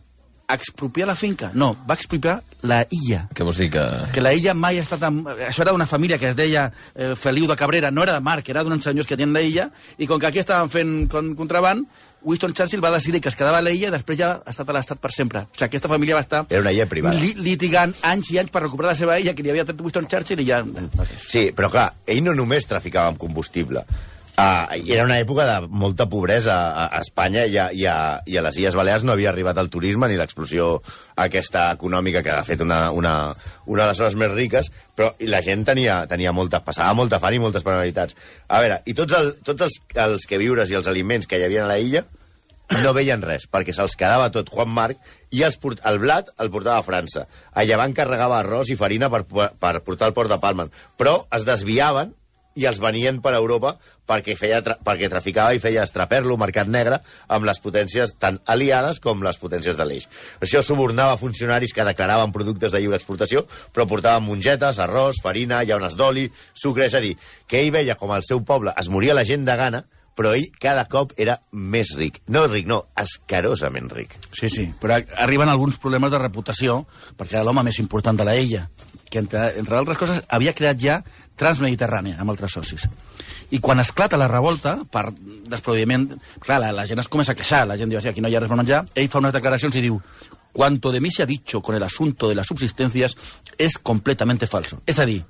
Expropiar 0.52 1.06
la 1.08 1.16
finca? 1.16 1.48
No, 1.56 1.70
va 1.88 1.96
expropiar 1.96 2.42
la 2.68 2.82
illa. 2.92 3.22
Què 3.32 3.46
vols 3.48 3.56
dir 3.62 3.70
que... 3.72 3.84
que 4.12 4.24
la 4.24 4.34
illa 4.36 4.52
mai 4.54 4.82
ha 4.82 4.84
estat... 4.84 5.04
Amb... 5.08 5.30
Això 5.48 5.64
era 5.64 5.72
una 5.76 5.88
família 5.88 6.18
que 6.20 6.28
es 6.28 6.36
deia 6.36 6.66
eh, 6.92 7.14
Feliu 7.16 7.48
de 7.48 7.56
Cabrera, 7.56 7.92
no 7.92 8.04
era 8.04 8.18
de 8.18 8.24
Marc, 8.26 8.50
era 8.52 8.64
d'uns 8.68 8.84
senyors 8.84 9.08
que 9.08 9.16
tenien 9.16 9.32
la 9.32 9.44
illa, 9.48 9.70
i 9.98 10.10
com 10.10 10.20
que 10.20 10.28
aquí 10.28 10.42
estaven 10.44 10.72
fent 10.74 10.92
con 11.12 11.32
contraband, 11.40 11.88
Winston 12.28 12.54
Churchill 12.54 12.84
va 12.84 12.92
decidir 12.94 13.22
que 13.24 13.32
es 13.32 13.40
quedava 13.40 13.64
a 13.64 13.66
la 13.66 13.72
illa 13.74 13.88
i 13.88 13.96
després 13.96 14.20
ja 14.20 14.34
ha 14.44 14.52
estat 14.52 14.68
a 14.70 14.76
l'estat 14.76 15.00
per 15.02 15.10
sempre. 15.16 15.46
O 15.48 15.56
sigui, 15.56 15.70
aquesta 15.72 15.90
família 15.90 16.20
va 16.20 16.26
estar 16.28 16.44
Era 16.50 16.62
una 16.62 16.76
illa 16.76 16.86
privada. 16.86 17.18
li 17.18 17.32
litigant 17.40 17.96
anys 18.12 18.30
i 18.36 18.38
anys 18.44 18.52
per 18.52 18.66
recuperar 18.68 18.92
la 18.92 19.00
seva 19.00 19.18
illa, 19.24 19.34
que 19.34 19.48
li 19.48 19.56
havia 19.56 19.66
tret 19.66 19.80
Winston 19.82 20.12
Churchill 20.12 20.44
i 20.44 20.52
ja... 20.52 20.60
Sí, 21.16 21.48
però 21.56 21.72
clar, 21.72 21.88
ell 22.06 22.22
no 22.28 22.36
només 22.38 22.68
traficava 22.70 23.10
amb 23.16 23.24
combustible. 23.24 23.88
Uh, 24.32 24.80
era 24.88 25.04
una 25.04 25.18
època 25.20 25.44
de 25.46 25.68
molta 25.68 26.08
pobresa 26.10 26.54
a, 26.72 26.86
a 26.96 27.02
Espanya 27.04 27.44
i 27.46 27.58
a, 27.60 27.66
i, 27.76 27.84
a, 27.86 27.96
i 28.26 28.38
a 28.40 28.44
les 28.46 28.58
Illes 28.62 28.78
Balears 28.80 29.04
no 29.04 29.12
havia 29.12 29.30
arribat 29.34 29.60
el 29.60 29.70
turisme 29.70 30.08
ni 30.08 30.16
l'explosió 30.18 30.70
aquesta 31.20 31.66
econòmica 31.76 32.24
que 32.24 32.32
ha 32.32 32.46
fet 32.48 32.64
una, 32.64 32.80
una, 32.96 33.14
una 33.68 33.84
de 33.84 33.90
les 33.90 34.00
zones 34.00 34.16
més 34.18 34.32
riques, 34.32 34.72
però 34.96 35.12
la 35.28 35.44
gent 35.44 35.66
tenia, 35.68 36.06
tenia 36.08 36.32
molta, 36.32 36.64
passava 36.64 36.96
molta 36.98 37.20
fam 37.20 37.36
i 37.36 37.44
moltes 37.44 37.68
penalitats. 37.68 38.16
A 38.48 38.64
veure, 38.64 38.80
i 38.88 38.96
tots, 38.98 39.18
el, 39.20 39.36
tots 39.44 39.68
els, 39.68 39.78
els 40.08 40.26
que 40.26 40.40
viures 40.42 40.72
i 40.72 40.80
els 40.80 40.88
aliments 40.88 41.28
que 41.28 41.38
hi 41.38 41.46
havia 41.50 41.66
a 41.68 41.70
la 41.74 41.78
illa 41.84 42.06
no 42.80 42.94
veien 42.96 43.20
res, 43.20 43.50
perquè 43.52 43.76
se'ls 43.76 43.98
quedava 44.00 44.30
tot 44.32 44.50
Juan 44.54 44.72
Marc 44.72 45.12
i 45.36 45.44
els 45.44 45.58
port, 45.60 45.82
el 45.88 46.00
blat 46.00 46.32
el 46.40 46.52
portava 46.54 46.80
a 46.80 46.88
França. 46.88 47.26
A 47.52 47.66
Llevant 47.68 47.94
carregava 47.98 48.40
arròs 48.40 48.72
i 48.72 48.80
farina 48.80 49.12
per, 49.12 49.26
per 49.28 49.74
portar 49.84 50.08
al 50.08 50.16
port 50.16 50.32
de 50.32 50.40
Palma. 50.40 50.70
Però 50.98 51.20
es 51.36 51.44
desviaven 51.48 52.16
i 52.56 52.66
els 52.68 52.82
venien 52.84 53.22
per 53.24 53.34
Europa 53.38 53.76
perquè, 54.08 54.36
feia 54.36 54.60
tra 54.66 54.76
perquè 54.84 55.08
traficava 55.12 55.56
i 55.56 55.62
feia 55.64 55.86
estraper-lo, 55.86 56.36
mercat 56.40 56.68
negre, 56.68 57.00
amb 57.32 57.48
les 57.48 57.62
potències 57.64 58.16
tan 58.20 58.42
aliades 58.52 59.00
com 59.04 59.24
les 59.24 59.40
potències 59.40 59.78
de 59.80 59.88
l'eix. 59.88 60.08
Això 60.44 60.64
subornava 60.66 61.20
funcionaris 61.22 61.74
que 61.74 61.88
declaraven 61.88 62.34
productes 62.36 62.74
de 62.74 62.84
lliure 62.84 63.00
exportació, 63.00 63.46
però 63.72 63.88
portaven 63.88 64.28
mongetes, 64.28 64.82
arròs, 64.84 65.22
farina, 65.24 65.64
llaunes 65.64 65.96
d'oli, 65.96 66.28
sucre, 66.54 66.90
és 66.90 66.98
a 66.98 67.04
dir, 67.04 67.16
que 67.48 67.62
ell 67.62 67.72
veia 67.72 67.96
com 67.96 68.12
al 68.12 68.28
seu 68.28 68.44
poble 68.44 68.76
es 68.78 68.92
moria 68.92 69.16
la 69.16 69.28
gent 69.28 69.48
de 69.48 69.58
gana, 69.58 69.86
però 70.16 70.34
ell 70.36 70.50
cada 70.62 70.84
cop 70.92 71.14
era 71.18 71.38
més 71.52 71.96
ric. 71.98 72.20
No 72.32 72.44
ric, 72.50 72.68
no, 72.70 72.84
escarosament 73.00 73.90
ric. 73.96 74.14
Sí, 74.36 74.52
sí, 74.52 74.68
però 74.82 75.00
arriben 75.24 75.50
alguns 75.50 75.80
problemes 75.82 76.12
de 76.12 76.20
reputació, 76.22 76.82
perquè 77.18 77.40
era 77.40 77.46
l'home 77.48 77.64
més 77.68 77.80
important 77.84 78.20
de 78.20 78.28
la 78.28 78.36
illa, 78.38 78.68
que, 79.12 79.20
entre, 79.24 79.48
entre 79.60 79.78
altres 79.80 80.00
coses, 80.00 80.22
havia 80.30 80.56
creat 80.58 80.80
ja 80.82 81.02
Transmediterrània 81.42 82.20
amb 82.22 82.34
altres 82.34 82.54
socis. 82.54 82.86
I 83.52 83.60
quan 83.60 83.82
esclata 83.82 84.20
la 84.20 84.30
revolta, 84.32 84.78
per 84.92 85.10
desproveïment, 85.52 86.06
clar, 86.40 86.62
la, 86.64 86.70
la 86.76 86.86
gent 86.88 87.02
es 87.02 87.10
comença 87.12 87.34
a 87.34 87.40
queixar, 87.40 87.66
la 87.68 87.78
gent 87.78 87.90
diu, 87.92 88.00
"Sí, 88.00 88.08
aquí 88.08 88.22
no 88.22 88.30
hi 88.30 88.36
ha 88.38 88.40
res 88.40 88.50
per 88.50 88.58
menjar, 88.58 88.86
ell 88.96 89.10
fa 89.10 89.20
unes 89.20 89.34
declaracions 89.34 89.76
i 89.76 89.82
diu 89.82 90.00
Cuanto 90.52 90.92
de 90.92 91.00
mí 91.00 91.10
se 91.10 91.24
ha 91.24 91.26
dicho 91.26 91.62
con 91.62 91.76
el 91.76 91.84
asunto 91.84 92.28
de 92.28 92.36
las 92.36 92.48
subsistencias 92.48 93.16
es 93.58 93.78
completamente 93.78 94.48
falso. 94.48 94.82
És 94.86 95.00
a 95.00 95.06
dir, 95.06 95.24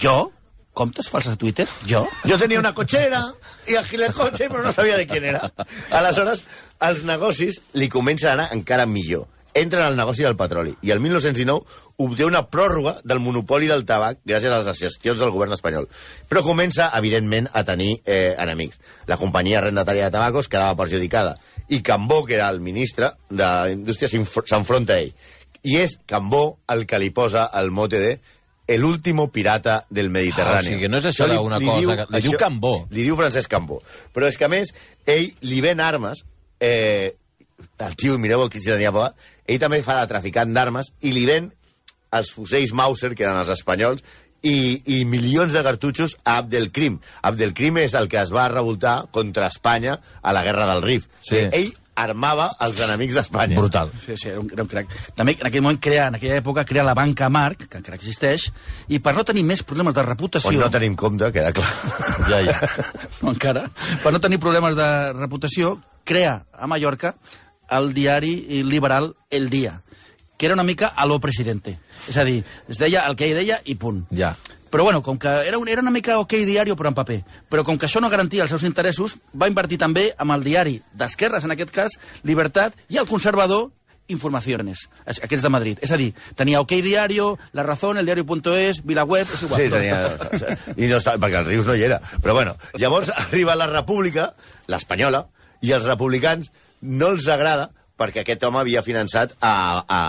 jo, 0.00 0.32
comptes 0.72 1.08
falses 1.08 1.32
a 1.32 1.36
Twitter, 1.36 1.66
jo, 1.88 2.06
Jo 2.24 2.38
tenia 2.38 2.60
una 2.60 2.74
cotxera 2.74 3.24
i 3.66 3.74
el 3.74 4.14
cotxe, 4.14 4.48
però 4.48 4.62
no 4.62 4.72
sabia 4.72 4.96
de 4.96 5.06
quién 5.08 5.24
era. 5.24 5.52
Aleshores, 5.90 6.44
els 6.80 7.02
negocis 7.02 7.60
li 7.74 7.88
comencen 7.88 8.30
a 8.30 8.32
anar 8.34 8.48
encara 8.54 8.86
millor. 8.86 9.26
Entren 9.58 9.82
al 9.84 9.96
negoci 9.98 10.22
del 10.22 10.36
petroli 10.38 10.74
i 10.86 10.92
el 10.94 11.00
1919 11.00 11.84
obté 12.04 12.24
una 12.28 12.44
pròrroga 12.46 12.96
del 13.02 13.18
monopoli 13.18 13.66
del 13.66 13.84
tabac 13.88 14.20
gràcies 14.28 14.52
a 14.54 14.60
les 14.62 14.78
gestions 14.78 15.18
del 15.18 15.32
govern 15.34 15.52
espanyol. 15.56 15.88
Però 16.30 16.44
comença, 16.46 16.90
evidentment, 16.98 17.48
a 17.52 17.64
tenir 17.66 17.96
eh, 18.04 18.36
enemics. 18.38 18.78
La 19.10 19.18
companyia 19.18 19.58
arrendatària 19.58 20.06
de 20.06 20.14
tabacos 20.14 20.48
quedava 20.48 20.76
perjudicada 20.78 21.36
i 21.68 21.82
Cambó, 21.82 22.22
que 22.24 22.36
era 22.38 22.48
el 22.54 22.60
ministre 22.64 23.10
d'Indústria, 23.30 24.08
s'enfronta 24.08 24.94
a 24.94 25.02
ell. 25.02 25.14
I 25.66 25.80
és 25.82 25.98
Cambó 26.06 26.58
el 26.70 26.86
que 26.86 27.00
li 27.02 27.10
posa 27.10 27.48
el 27.58 27.72
mote 27.74 27.98
de 27.98 28.18
el 28.68 28.84
último 28.84 29.30
pirata 29.32 29.80
del 29.88 30.10
Mediterrani. 30.10 30.58
Ah, 30.58 30.60
o 30.60 30.66
sigui 30.68 30.80
que 30.84 30.88
no 30.92 30.98
és 31.00 31.06
això 31.08 31.26
d'una 31.26 31.58
cosa 31.58 31.96
que- 31.96 32.06
li 32.14 32.20
diu 32.28 32.36
Cambó. 32.38 32.74
Li 32.90 33.02
diu 33.02 33.16
Francesc 33.16 33.50
Cambó. 33.50 33.80
Però 34.12 34.28
és 34.28 34.36
que, 34.36 34.44
a 34.44 34.52
més, 34.52 34.74
ell 35.06 35.32
li 35.40 35.60
ven 35.64 35.80
armes... 35.80 36.22
Eh, 36.60 37.16
el 37.78 37.96
tio, 37.96 38.18
mireu 38.22 38.42
el 38.44 38.50
que 38.50 38.60
tenia 38.62 38.92
por, 38.94 39.08
ell 39.48 39.60
també 39.62 39.80
fa 39.82 39.98
de 40.02 40.10
traficant 40.10 40.52
d'armes 40.54 40.92
i 41.00 41.14
li 41.16 41.24
ven 41.28 41.50
els 42.14 42.30
fusells 42.32 42.72
Mauser, 42.76 43.14
que 43.16 43.26
eren 43.26 43.40
els 43.40 43.52
espanyols, 43.52 44.04
i, 44.42 44.78
i 44.94 45.02
milions 45.08 45.52
de 45.52 45.64
cartutxos 45.66 46.14
a 46.22 46.38
Abdelkrim. 46.42 47.00
Abdelkrim 47.26 47.80
és 47.82 47.96
el 47.98 48.08
que 48.12 48.20
es 48.20 48.32
va 48.34 48.46
revoltar 48.52 49.08
contra 49.10 49.50
Espanya 49.50 49.98
a 50.22 50.32
la 50.36 50.44
Guerra 50.46 50.68
del 50.72 50.84
Rif. 50.84 51.08
Sí. 51.26 51.42
Ell 51.50 51.72
armava 51.98 52.46
els 52.62 52.78
enemics 52.84 53.16
d'Espanya. 53.16 53.56
Brutal. 53.58 53.90
Sí, 54.04 54.14
sí, 54.14 54.28
era 54.30 54.38
un, 54.38 54.50
era 54.54 54.62
un 54.62 54.70
crac. 54.70 54.92
També 55.18 55.34
en 55.34 55.48
aquell 55.48 55.64
moment 55.64 55.80
crea, 55.82 56.06
en 56.12 56.18
aquella 56.18 56.38
època, 56.38 56.62
crea 56.68 56.84
la 56.86 56.94
banca 56.94 57.26
Marc, 57.32 57.66
que 57.66 57.80
encara 57.80 57.98
existeix, 57.98 58.46
i 58.86 59.00
per 59.02 59.16
no 59.16 59.26
tenir 59.26 59.42
més 59.48 59.64
problemes 59.66 59.96
de 59.96 60.04
reputació... 60.06 60.52
On 60.52 60.60
no 60.62 60.70
tenim 60.70 60.94
compte, 61.00 61.32
queda 61.34 61.50
clar. 61.56 61.72
Ja, 62.30 62.38
ja. 62.46 62.54
no 63.24 63.34
encara, 63.34 63.66
per 64.04 64.14
no 64.14 64.22
tenir 64.22 64.38
problemes 64.42 64.78
de 64.78 64.88
reputació, 65.18 65.74
crea 66.08 66.38
a 66.54 66.70
Mallorca 66.70 67.16
el 67.70 67.92
diari 67.94 68.62
liberal 68.64 69.14
El 69.30 69.50
Dia, 69.50 69.80
que 70.36 70.46
era 70.46 70.54
una 70.54 70.64
mica 70.64 70.86
a 70.86 71.06
lo 71.06 71.20
presidente. 71.20 71.78
És 72.08 72.16
a 72.16 72.24
dir, 72.24 72.42
es 72.68 72.78
deia 72.78 73.06
el 73.08 73.16
que 73.16 73.28
ell 73.28 73.36
deia 73.36 73.60
i 73.64 73.74
punt. 73.74 74.04
Ja. 74.14 74.36
Però 74.68 74.84
bueno, 74.84 75.02
com 75.02 75.18
que 75.18 75.30
era, 75.48 75.56
un, 75.58 75.68
era 75.68 75.80
una 75.80 75.90
mica 75.90 76.18
ok 76.20 76.34
diari 76.44 76.74
però 76.76 76.92
en 76.92 76.96
paper, 76.98 77.22
però 77.48 77.64
com 77.64 77.78
que 77.80 77.88
això 77.88 78.02
no 78.04 78.10
garantia 78.12 78.44
els 78.44 78.52
seus 78.52 78.66
interessos, 78.68 79.16
va 79.32 79.48
invertir 79.48 79.78
també 79.80 80.10
amb 80.18 80.36
el 80.36 80.44
diari 80.44 80.76
d'esquerres, 80.92 81.44
en 81.44 81.56
aquest 81.56 81.72
cas, 81.72 81.96
Libertat, 82.22 82.76
i 82.88 83.00
el 83.00 83.08
conservador, 83.08 83.70
Informaciones, 84.08 84.86
aquests 85.04 85.42
de 85.44 85.48
Madrid. 85.52 85.80
És 85.84 85.90
a 85.92 85.98
dir, 86.00 86.14
tenia 86.34 86.62
OK 86.62 86.70
Diario, 86.80 87.34
La 87.52 87.62
Razón, 87.62 87.98
El 88.00 88.06
Diario.es, 88.06 88.80
Vilaweb, 88.82 89.28
és 89.34 89.42
igual. 89.44 89.60
Sí, 89.60 89.68
tenia... 89.68 89.98
I 90.80 90.88
no 90.88 90.96
està, 90.96 91.18
perquè 91.20 91.42
el 91.42 91.50
Rius 91.50 91.68
no 91.68 91.76
hi 91.76 91.84
era. 91.90 91.98
Però 92.24 92.32
bueno, 92.32 92.54
llavors 92.80 93.12
arriba 93.26 93.52
la 93.54 93.66
República, 93.68 94.30
l'espanyola, 94.72 95.26
i 95.60 95.74
els 95.76 95.84
republicans 95.84 96.48
no 96.82 97.12
els 97.14 97.28
agrada 97.32 97.70
perquè 97.98 98.22
aquest 98.22 98.44
home 98.46 98.60
havia 98.60 98.84
finançat 98.86 99.34
a, 99.40 99.54
a 99.82 100.00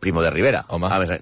Primo 0.00 0.22
de 0.22 0.30
Rivera. 0.34 0.64
Home. 0.74 0.90
A 0.90 0.98
més, 1.02 1.12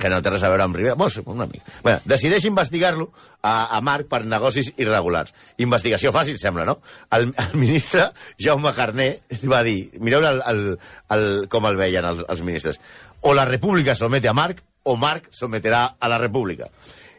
que 0.00 0.08
no 0.08 0.20
té 0.24 0.32
res 0.32 0.42
a 0.42 0.50
veure 0.50 0.64
amb 0.64 0.76
Rivera. 0.76 0.96
Bueno, 0.96 1.12
sí, 1.12 1.22
un 1.26 1.42
amic. 1.44 1.66
Bueno, 1.84 2.00
decideix 2.08 2.46
investigar-lo 2.48 3.10
a, 3.42 3.76
a 3.76 3.80
Marc 3.84 4.08
per 4.08 4.22
negocis 4.24 4.72
irregulars. 4.80 5.34
Investigació 5.60 6.12
fàcil, 6.16 6.38
sembla, 6.40 6.64
no? 6.68 6.78
El, 7.16 7.28
el 7.36 7.58
ministre 7.60 8.08
Jaume 8.40 8.72
Carné 8.76 9.10
li 9.36 9.52
va 9.52 9.62
dir, 9.66 9.78
mireu 10.00 10.24
el, 10.24 10.42
el, 10.52 10.64
el, 11.16 11.28
com 11.52 11.68
el 11.68 11.78
veien 11.80 12.08
els, 12.08 12.24
els 12.28 12.42
ministres, 12.46 12.80
o 13.20 13.36
la 13.36 13.44
república 13.48 13.94
somete 13.94 14.30
a 14.30 14.36
Marc 14.36 14.64
o 14.88 14.96
Marc 14.96 15.28
someterà 15.36 15.84
a 16.00 16.08
la 16.08 16.18
república. 16.18 16.70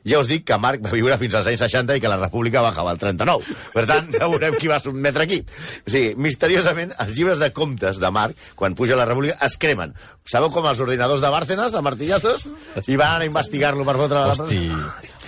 Ja 0.08 0.20
us 0.22 0.30
dic 0.30 0.46
que 0.48 0.58
Marc 0.58 0.82
va 0.86 0.94
viure 0.96 1.18
fins 1.22 1.36
als 1.38 1.50
anys 1.52 1.62
60 1.62 1.98
i 1.98 2.02
que 2.02 2.10
la 2.10 2.18
república 2.18 2.64
va 2.66 2.72
acabar 2.74 2.96
el 2.96 3.02
39. 3.02 3.58
Per 3.76 3.84
tant, 3.90 4.10
ja 4.16 4.30
veurem 4.32 4.58
qui 4.58 4.72
va 4.72 4.80
sotmetre 4.82 5.28
aquí. 5.28 5.42
O 5.86 5.94
sigui, 5.94 6.16
misteriosament, 6.18 6.96
els 7.04 7.14
llibres 7.18 7.42
de 7.42 7.52
comptes 7.54 8.02
de 8.02 8.12
Marc, 8.14 8.38
quan 8.58 8.76
puja 8.78 8.98
la 8.98 9.06
república, 9.06 9.38
es 9.46 9.58
cremen. 9.62 9.94
Sabeu 10.26 10.52
com 10.54 10.66
els 10.70 10.82
ordinadors 10.82 11.22
de 11.22 11.30
Bárcenas, 11.34 11.76
a 11.76 11.82
martillazos, 11.86 12.48
i 12.88 12.98
van 12.98 13.16
anar 13.16 13.26
a 13.26 13.30
investigar-lo 13.30 13.86
per 13.86 13.98
fotre 14.00 14.22
la 14.22 14.32
Hosti, 14.32 14.62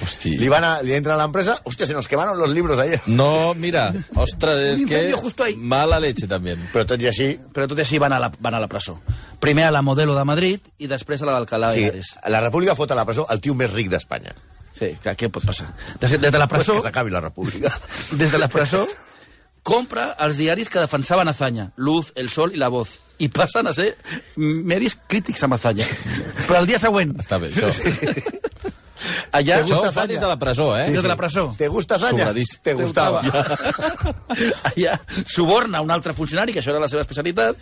hosti. 0.04 0.36
Li, 0.40 0.50
van 0.52 0.66
a, 0.68 0.74
li 0.86 0.94
entra 0.96 1.16
a 1.16 1.20
l'empresa, 1.20 1.58
hòstia, 1.66 1.88
se 1.90 1.98
nos 1.98 2.08
quemaron 2.08 2.38
los 2.40 2.54
libros 2.54 2.80
ayer. 2.80 3.02
No, 3.08 3.54
mira, 3.54 3.92
ostres, 4.16 4.80
és 4.80 4.86
que... 4.88 5.04
justo 5.14 5.44
ahí. 5.44 5.58
Mala 5.58 6.00
leche, 6.00 6.30
també. 6.30 6.56
Però 6.74 6.86
tot 6.88 7.02
i 7.02 7.10
així, 7.10 7.34
Però 7.54 7.68
tot 7.70 7.82
i 7.82 7.86
així 7.86 8.02
van 8.02 8.16
a 8.16 8.22
la, 8.22 8.32
van 8.40 8.58
a 8.58 8.62
la 8.64 8.70
presó. 8.72 8.98
Primer 9.43 9.65
a 9.67 9.71
la 9.75 9.82
Modelo 9.84 10.15
de 10.15 10.23
Madrid 10.23 10.63
i 10.79 10.88
després 10.88 11.21
a 11.21 11.27
la 11.27 11.36
d'Alcalá 11.36 11.73
de 11.73 11.75
sí, 11.75 11.84
Henares. 11.89 12.13
la 12.32 12.39
república 12.39 12.77
fot 12.79 12.91
a 12.91 12.95
la 12.95 13.03
presó 13.06 13.25
el 13.34 13.41
tio 13.43 13.56
més 13.60 13.71
ric 13.73 13.89
d'Espanya. 13.91 14.32
Sí, 14.73 14.93
clar, 15.03 15.17
què 15.19 15.27
pot 15.29 15.43
passar? 15.45 15.67
Des, 15.99 16.15
des 16.15 16.32
de 16.32 16.39
la 16.39 16.47
presó, 16.47 16.77
Que 16.79 16.88
s'acabi 16.88 17.12
la 17.12 17.19
república. 17.21 17.71
des 18.19 18.32
de 18.32 18.39
la 18.39 18.47
presó, 18.47 18.86
compra 19.62 20.13
els 20.23 20.39
diaris 20.39 20.69
que 20.71 20.79
defensaven 20.79 21.27
Azaña, 21.27 21.71
Luz, 21.75 22.13
El 22.15 22.29
Sol 22.32 22.56
i 22.56 22.62
La 22.62 22.71
Voz, 22.73 22.95
i 23.19 23.27
passen 23.29 23.67
a 23.67 23.73
ser 23.75 23.91
medis 24.36 24.95
crítics 25.08 25.43
amb 25.43 25.60
Azaña. 25.60 25.86
Però 26.47 26.63
el 26.63 26.67
dia 26.67 26.79
següent, 26.79 27.13
Està 27.19 27.38
bé, 27.39 27.51
això. 27.51 27.67
Allà... 29.32 29.60
Això 29.60 29.78
ho 29.78 29.82
gusta 29.82 29.92
fa 29.96 30.06
des 30.10 30.22
de 30.22 30.30
la 30.30 30.38
presó, 30.39 30.70
eh? 30.78 30.89
Des 30.92 31.02
de 31.02 31.12
la 31.12 31.18
presó. 31.20 31.48
¿Te 31.58 31.68
gusta 31.72 32.00
Zanya? 32.00 32.30
Sobradís. 32.30 32.56
Te 32.63 32.74
gustava. 32.80 33.22
allà 34.72 34.98
suborna 35.26 35.82
un 35.82 35.92
altre 35.94 36.16
funcionari, 36.18 36.56
que 36.56 36.63
això 36.63 36.74
era 36.74 36.82
la 36.84 36.92
seva 36.92 37.04
especialitat, 37.06 37.60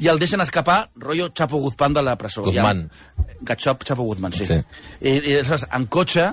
i 0.00 0.08
el 0.08 0.20
deixen 0.20 0.40
escapar, 0.40 0.82
rotllo 0.96 1.30
Chapo 1.36 1.60
Guzmán 1.60 1.96
de 1.96 2.04
la 2.06 2.16
presó. 2.20 2.42
Guzmán. 2.46 2.86
Ja, 2.90 3.26
Gachop 3.40 3.84
Chapo 3.84 4.06
Guzmán, 4.08 4.32
sí. 4.32 4.46
Sí. 4.48 4.60
I, 5.00 5.16
i 5.16 5.34
aleshores, 5.34 5.66
en 5.76 5.86
cotxe, 5.92 6.30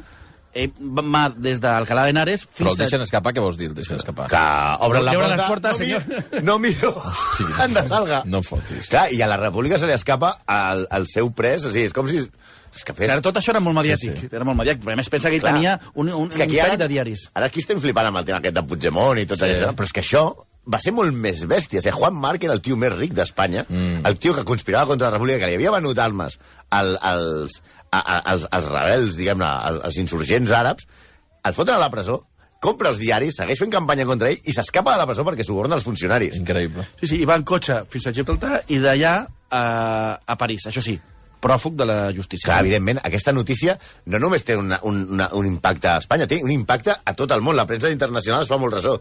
ell 0.58 0.72
va 0.80 1.28
des 1.36 1.60
d'Alcalá 1.62 2.06
de 2.08 2.14
Henares 2.14 2.44
fins 2.46 2.60
Però 2.62 2.74
el 2.74 2.80
deixen 2.80 3.04
escapar, 3.04 3.34
què 3.36 3.44
vols 3.44 3.58
dir, 3.60 3.70
el 3.72 3.76
deixen 3.78 4.00
escapar? 4.00 4.28
Que 4.32 4.44
obren 4.88 5.06
la 5.06 5.14
porta. 5.14 5.36
les 5.36 5.46
portes, 5.46 5.72
no 5.72 5.78
senyor. 5.78 6.06
Miro, 6.08 6.44
no 6.50 6.58
miro. 6.64 6.94
Han 7.62 7.76
de 7.76 7.84
salga. 7.88 8.22
No 8.26 8.42
fotis. 8.46 8.90
Clar, 8.92 9.08
i 9.14 9.22
a 9.22 9.30
la 9.30 9.38
república 9.42 9.80
se 9.80 9.90
li 9.90 9.96
escapa 9.96 10.34
al, 10.46 10.88
al 10.90 11.08
seu 11.12 11.30
pres. 11.36 11.68
O 11.68 11.74
sigui, 11.74 11.90
és 11.92 11.96
com 11.96 12.10
si... 12.12 12.24
Que 12.84 12.94
fes... 12.98 13.10
Ara, 13.10 13.22
tot 13.26 13.38
això 13.40 13.54
era 13.56 13.62
molt 13.64 13.78
mediàtic, 13.78 14.14
Sí, 14.18 14.28
sí, 14.28 14.30
era 14.36 14.46
molt 14.46 14.58
mediàtic, 14.60 14.84
però 14.84 14.94
a 14.94 15.00
més 15.00 15.10
pensa 15.10 15.30
que 15.32 15.40
ell 15.40 15.42
Clar. 15.46 15.54
tenia 15.56 15.78
un, 15.96 16.10
un, 16.12 16.28
És 16.30 16.36
que 16.38 16.44
un 16.44 16.50
aquí 16.50 16.60
imperi 16.60 16.78
de 16.84 16.88
diaris. 16.92 17.30
Ara 17.34 17.50
aquí 17.50 17.60
estem 17.64 17.80
flipant 17.82 18.10
amb 18.12 18.22
el 18.22 18.26
tema 18.30 18.38
aquest 18.42 18.56
de 18.60 18.64
Puigdemont 18.70 19.18
i 19.22 19.26
tot 19.26 19.40
Sí. 19.42 19.50
això, 19.54 19.74
però 19.74 19.88
és 19.90 19.94
que 19.96 20.02
això 20.06 20.26
va 20.68 20.80
ser 20.84 20.92
molt 20.92 21.14
més 21.16 21.46
bèstia. 21.48 21.80
O 21.80 21.82
sigui, 21.82 21.96
Juan 21.96 22.16
Marc 22.20 22.44
era 22.44 22.54
el 22.54 22.62
tio 22.62 22.76
més 22.76 22.92
ric 22.94 23.14
d'Espanya, 23.16 23.66
mm. 23.70 24.06
el 24.06 24.18
tio 24.20 24.34
que 24.36 24.44
conspirava 24.44 24.86
contra 24.90 25.08
la 25.08 25.14
República, 25.16 25.40
que 25.46 25.48
li 25.54 25.56
havia 25.62 25.72
venut 25.72 25.98
armes 26.04 26.36
al, 26.76 26.98
als, 27.02 27.62
a, 27.90 28.00
a, 28.02 28.18
als, 28.34 28.48
als 28.52 28.66
rebels, 28.68 29.16
diguem-ne, 29.16 29.46
als, 29.48 29.84
als 29.88 29.98
insurgents 30.04 30.52
àrabs, 30.52 30.88
el 31.48 31.54
foten 31.56 31.76
a 31.78 31.80
la 31.80 31.88
presó, 31.90 32.26
compra 32.60 32.90
els 32.90 33.00
diaris, 33.00 33.36
segueix 33.38 33.60
fent 33.62 33.72
campanya 33.72 34.04
contra 34.10 34.32
ell 34.34 34.40
i 34.44 34.52
s'escapa 34.52 34.96
de 34.96 34.98
la 34.98 35.06
presó 35.08 35.24
perquè 35.24 35.46
suborna 35.46 35.78
els 35.78 35.86
funcionaris. 35.86 36.36
Increïble. 36.42 36.84
Sí, 37.00 37.08
sí, 37.14 37.22
i 37.22 37.28
va 37.30 37.38
en 37.40 37.46
cotxe 37.48 37.84
fins 37.94 38.08
a 38.10 38.14
Gibraltar 38.18 38.64
i 38.74 38.80
d'allà 38.84 39.14
a, 39.50 39.62
a 40.26 40.36
París, 40.42 40.66
això 40.68 40.82
sí, 40.84 40.98
pròfug 41.44 41.76
de 41.78 41.88
la 41.88 41.98
justícia. 42.16 42.48
Clar, 42.48 42.62
evidentment, 42.66 43.02
aquesta 43.06 43.34
notícia 43.36 43.78
no 44.06 44.20
només 44.22 44.46
té 44.48 44.58
una, 44.58 44.80
un, 44.88 45.04
una, 45.18 45.30
un 45.38 45.48
impacte 45.50 45.92
a 45.92 45.98
Espanya, 46.02 46.28
té 46.30 46.42
un 46.44 46.54
impacte 46.54 46.96
a 46.98 47.16
tot 47.18 47.34
el 47.36 47.44
món. 47.46 47.58
La 47.58 47.68
premsa 47.70 47.92
internacional 47.94 48.46
es 48.46 48.52
fa 48.52 48.60
molt 48.62 48.78
ressò. 48.78 48.98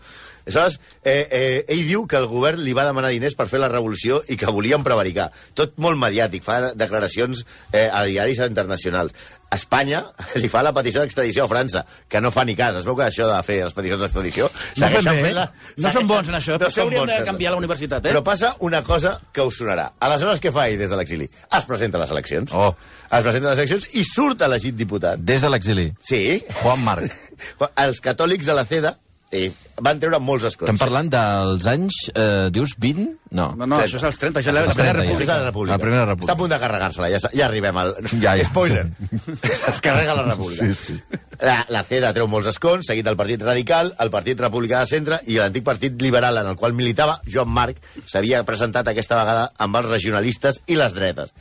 Aleshores, 0.46 0.78
eh, 1.02 1.26
eh, 1.30 1.64
ell 1.74 1.86
diu 1.88 2.04
que 2.06 2.20
el 2.20 2.28
govern 2.30 2.62
li 2.62 2.74
va 2.76 2.86
demanar 2.86 3.10
diners 3.14 3.34
per 3.34 3.48
fer 3.50 3.58
la 3.62 3.70
revolució 3.72 4.20
i 4.30 4.38
que 4.38 4.52
volien 4.54 4.84
prevaricar. 4.86 5.30
Tot 5.58 5.74
molt 5.82 5.98
mediàtic, 5.98 6.44
fa 6.46 6.74
declaracions 6.78 7.42
eh, 7.72 7.88
a 7.90 8.04
diaris 8.06 8.44
internacionals. 8.46 9.16
Espanya 9.54 10.02
li 10.42 10.48
fa 10.50 10.62
la 10.66 10.72
petició 10.74 11.02
d'extradició 11.04 11.44
a 11.44 11.48
França, 11.50 11.84
que 12.08 12.20
no 12.20 12.32
fa 12.34 12.44
ni 12.44 12.56
cas. 12.58 12.76
Es 12.80 12.86
veu 12.88 12.96
que 12.98 13.04
això 13.06 13.28
de 13.30 13.36
fer 13.46 13.60
les 13.64 13.76
peticions 13.76 14.02
d'extradició... 14.02 14.48
No 14.50 14.82
segueixen 14.88 15.12
bé, 15.12 15.20
eh? 15.20 15.24
fent-la- 15.28 15.46
No 15.84 15.92
són 15.94 16.08
bons 16.10 16.28
en 16.32 16.38
això, 16.40 16.58
per 16.58 16.68
això 16.68 16.82
són 16.82 16.90
hauríem 16.90 17.12
de 17.12 17.28
canviar 17.30 17.54
la 17.54 17.60
universitat, 17.62 18.04
eh? 18.04 18.10
Però 18.12 18.24
passa 18.26 18.54
una 18.66 18.82
cosa 18.86 19.14
que 19.32 19.46
us 19.46 19.60
sonarà. 19.62 19.88
Aleshores, 20.02 20.42
què 20.42 20.52
fa 20.54 20.66
ell 20.68 20.78
des 20.82 20.90
de 20.90 20.98
l'exili? 20.98 21.30
Es 21.56 21.68
presenta 21.70 22.00
a 22.00 22.04
les 22.04 22.12
eleccions. 22.16 22.52
Oh. 22.58 22.72
Es 23.06 23.22
presenta 23.22 23.52
a 23.52 23.54
les 23.54 23.62
eleccions 23.62 23.88
i 23.94 24.04
surt 24.04 24.42
elegit 24.42 24.76
diputat. 24.76 25.22
Des 25.22 25.42
de 25.46 25.50
l'exili. 25.52 25.88
Sí. 26.02 26.22
Juan 26.62 26.82
Marc. 26.84 27.12
Els 27.86 28.00
catòlics 28.02 28.46
de 28.48 28.54
la 28.56 28.64
CEDA 28.66 28.96
eh, 29.34 29.50
van 29.82 29.98
treure 30.00 30.18
molts 30.22 30.46
escons. 30.48 30.68
Estem 30.68 30.78
parlant 30.80 31.08
dels 31.12 31.66
anys, 31.70 31.96
eh, 32.14 32.48
dius, 32.54 32.76
20? 32.80 33.06
No. 33.36 33.48
No, 33.58 33.66
no, 33.66 33.80
això 33.82 33.98
és 33.98 34.06
als 34.06 34.18
30, 34.22 34.40
això 34.40 34.52
és 34.52 34.54
la, 34.54 34.62
la 34.62 34.70
Els 34.70 34.78
primera 34.78 35.00
30 35.00 35.02
ja. 35.02 35.10
república. 35.10 35.24
És 35.24 35.40
la 35.40 35.48
República. 35.48 35.72
La 35.72 35.82
primera 35.82 36.04
República. 36.04 36.26
Està 36.26 36.36
a 36.36 36.40
punt 36.42 36.54
de 36.54 36.60
carregar-se-la, 36.62 37.10
ja, 37.12 37.32
ja 37.40 37.48
arribem 37.48 37.80
al... 37.82 37.94
Ja, 38.24 38.36
ja. 38.38 38.46
Spoiler. 38.48 38.86
Es 39.72 39.82
carrega 39.84 40.14
la 40.16 40.26
República. 40.28 40.70
Sí, 40.70 40.94
sí. 40.94 41.18
La, 41.42 41.58
la 41.68 41.82
CEDA 41.84 42.14
treu 42.16 42.30
molts 42.30 42.48
escons, 42.54 42.86
seguit 42.88 43.04
del 43.06 43.18
Partit 43.18 43.42
Radical, 43.42 43.92
el 44.00 44.14
Partit 44.14 44.40
Republicà 44.40 44.80
de 44.80 44.90
Centre 44.92 45.20
i 45.26 45.36
l'antic 45.40 45.66
Partit 45.66 46.00
Liberal 46.00 46.40
en 46.40 46.48
el 46.52 46.56
qual 46.56 46.76
militava 46.78 47.18
Joan 47.26 47.52
Marc 47.52 47.82
s'havia 48.06 48.44
presentat 48.48 48.88
aquesta 48.88 49.18
vegada 49.20 49.50
amb 49.58 49.82
els 49.82 49.90
regionalistes 49.90 50.62
i 50.66 50.78
les 50.78 50.96
dretes. 50.96 51.34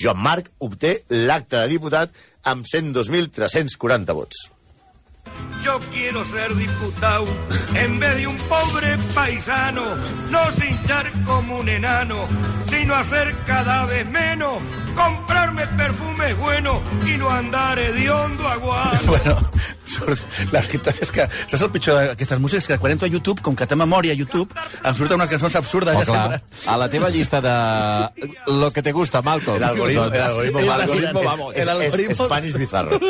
Joan 0.00 0.20
Marc 0.22 0.52
obté 0.64 1.00
l'acte 1.10 1.58
de 1.58 1.68
diputat 1.72 2.14
amb 2.48 2.64
102.340 2.64 4.16
vots. 4.16 4.46
Yo 5.64 5.78
quiero 5.92 6.24
ser 6.24 6.54
diputado 6.54 7.24
en 7.74 7.98
vez 8.00 8.16
de 8.16 8.26
un 8.26 8.36
pobre 8.48 8.96
paisano, 9.14 9.82
no 10.30 10.40
cinchar 10.52 11.10
como 11.26 11.56
un 11.58 11.68
enano, 11.68 12.26
sino 12.70 12.94
hacer 12.94 13.34
cada 13.46 13.84
vez 13.84 14.08
menos, 14.08 14.62
comprarme 14.94 15.66
perfumes 15.76 16.36
buenos 16.38 16.80
y 17.06 17.18
no 17.18 17.28
andar 17.28 17.78
hediondo 17.78 18.48
a 18.48 18.56
guano. 18.56 19.12
Bueno, 19.90 20.16
la 20.54 20.60
veritat 20.62 21.00
és 21.02 21.10
que 21.10 21.24
saps 21.50 21.62
el 21.66 21.70
pitjor 21.74 21.96
d'aquestes 21.98 22.38
músiques? 22.38 22.66
Que 22.70 22.76
quan 22.78 22.92
entro 22.94 23.08
a 23.08 23.10
YouTube, 23.10 23.42
com 23.42 23.56
que 23.58 23.66
té 23.66 23.74
memòria 23.74 24.12
a 24.14 24.16
YouTube, 24.16 24.46
em 24.86 24.94
surten 24.94 25.18
unes 25.18 25.28
cançons 25.32 25.56
absurdes. 25.58 25.96
Oh, 25.98 26.04
ja 26.04 26.06
clar, 26.06 26.36
sempre. 26.38 26.70
a 26.70 26.76
la 26.78 26.86
teva 26.88 27.08
llista 27.10 27.40
de 27.42 28.30
lo 28.54 28.70
que 28.70 28.84
te 28.86 28.92
gusta, 28.94 29.20
Malcolm. 29.20 29.56
El 29.58 29.64
algoritmo, 29.64 30.04
el 30.04 30.22
algoritmo, 30.22 30.58
El 30.60 30.70
algoritmo, 30.70 30.94
algoritmo, 30.94 31.22
vamos, 31.26 31.54
el 31.56 31.60
es, 31.60 31.66
es, 31.66 31.74
algoritmo- 31.74 32.24
Spanish 32.30 32.54
bizarro. 32.56 33.00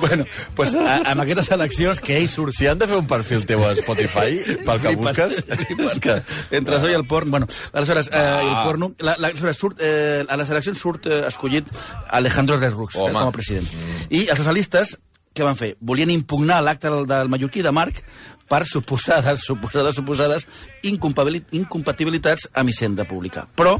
bueno, 0.00 0.17
pues, 0.56 0.74
a, 0.74 0.98
amb 1.12 1.22
aquestes 1.24 1.50
eleccions 1.54 2.00
que 2.04 2.16
ell 2.18 2.28
surt... 2.32 2.54
Si 2.58 2.66
han 2.66 2.78
de 2.80 2.86
fer 2.90 2.98
un 2.98 3.06
perfil 3.10 3.44
teu 3.48 3.64
a 3.66 3.72
Spotify, 3.78 4.38
pel 4.66 4.80
que 4.82 4.94
busques, 4.98 5.40
és 5.48 5.98
que... 6.02 6.18
Entre 6.58 6.78
això 6.78 6.90
i 6.90 6.96
el 6.98 7.04
porn... 7.08 7.30
Bueno, 7.34 7.48
aleshores, 7.72 8.08
eh, 8.12 8.24
Ah. 8.28 8.40
el 8.44 8.54
porno... 8.66 8.92
La, 8.98 9.16
la, 9.18 9.28
aleshores, 9.32 9.56
surt, 9.58 9.82
eh, 9.84 10.24
a 10.28 10.36
les 10.40 10.50
eleccions 10.50 10.78
surt 10.80 11.06
eh, 11.06 11.20
escollit 11.28 11.68
Alejandro 12.10 12.58
Lerroux 12.58 12.94
eh, 12.94 12.98
com 12.98 13.16
a 13.20 13.28
president. 13.34 13.68
I 14.10 14.24
els 14.26 14.38
socialistes, 14.40 14.96
què 15.34 15.44
van 15.46 15.58
fer? 15.58 15.74
Volien 15.80 16.10
impugnar 16.10 16.58
l'acte 16.64 16.90
del, 16.90 17.06
del 17.06 17.28
mallorquí 17.30 17.62
de 17.62 17.70
Marc 17.74 18.00
per 18.48 18.64
suposades, 18.66 19.44
suposades, 19.44 19.94
suposades 20.00 20.46
incompatibilitats 21.52 22.48
amb 22.54 22.72
Hisenda 22.72 23.04
Pública. 23.08 23.46
Però 23.54 23.76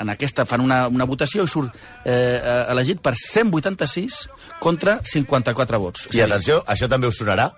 en 0.00 0.08
aquesta 0.12 0.46
fan 0.48 0.62
una, 0.64 0.86
una 0.88 1.06
votació 1.08 1.44
i 1.44 1.50
surt 1.50 1.74
eh, 1.76 2.12
eh, 2.12 2.64
elegit 2.72 3.02
per 3.04 3.14
186 3.20 4.22
contra 4.60 4.98
54 5.04 5.80
vots. 5.82 6.06
I 6.16 6.22
atenció, 6.24 6.62
això 6.66 6.88
també 6.88 7.10
us 7.10 7.20
sonarà. 7.20 7.50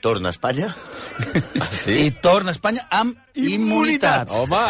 Torna 0.00 0.30
a 0.30 0.36
Espanya. 0.36 0.70
Sí? 1.74 1.94
I 2.06 2.10
torna 2.22 2.52
a 2.52 2.54
Espanya 2.54 2.84
amb 2.94 3.16
immunitat. 3.34 4.30
Home, 4.30 4.60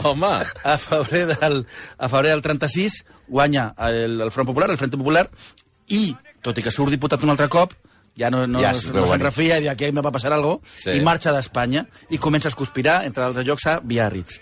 home. 0.00 0.30
A 0.64 0.76
febrer 0.80 1.26
del, 1.34 1.62
a 1.98 2.08
febrer 2.08 2.32
del 2.32 2.42
36 2.44 3.02
guanya 3.28 3.74
el, 3.88 4.20
el 4.20 4.30
Front 4.32 4.48
Popular, 4.48 4.70
el 4.70 4.78
Frente 4.80 4.96
Popular, 4.96 5.26
i, 5.92 6.14
tot 6.44 6.56
i 6.58 6.64
que 6.64 6.72
surt 6.72 6.92
diputat 6.92 7.22
un 7.24 7.32
altre 7.32 7.48
cop, 7.52 7.74
ja 8.16 8.28
no, 8.32 8.46
no, 8.46 8.60
Ja 8.60 8.72
no 8.92 9.06
se'n 9.08 9.22
refia 9.24 9.58
i 9.60 9.68
aquí 9.72 9.88
me 9.92 10.04
va 10.04 10.12
passar 10.12 10.32
algo 10.36 10.58
Sí. 10.76 10.92
i 10.98 11.04
marxa 11.04 11.32
d'Espanya 11.32 11.86
i 12.12 12.20
comença 12.20 12.48
a 12.52 12.56
conspirar, 12.56 13.02
entre 13.08 13.24
altres 13.24 13.46
llocs, 13.48 13.66
a 13.68 13.78
Biarritz. 13.80 14.40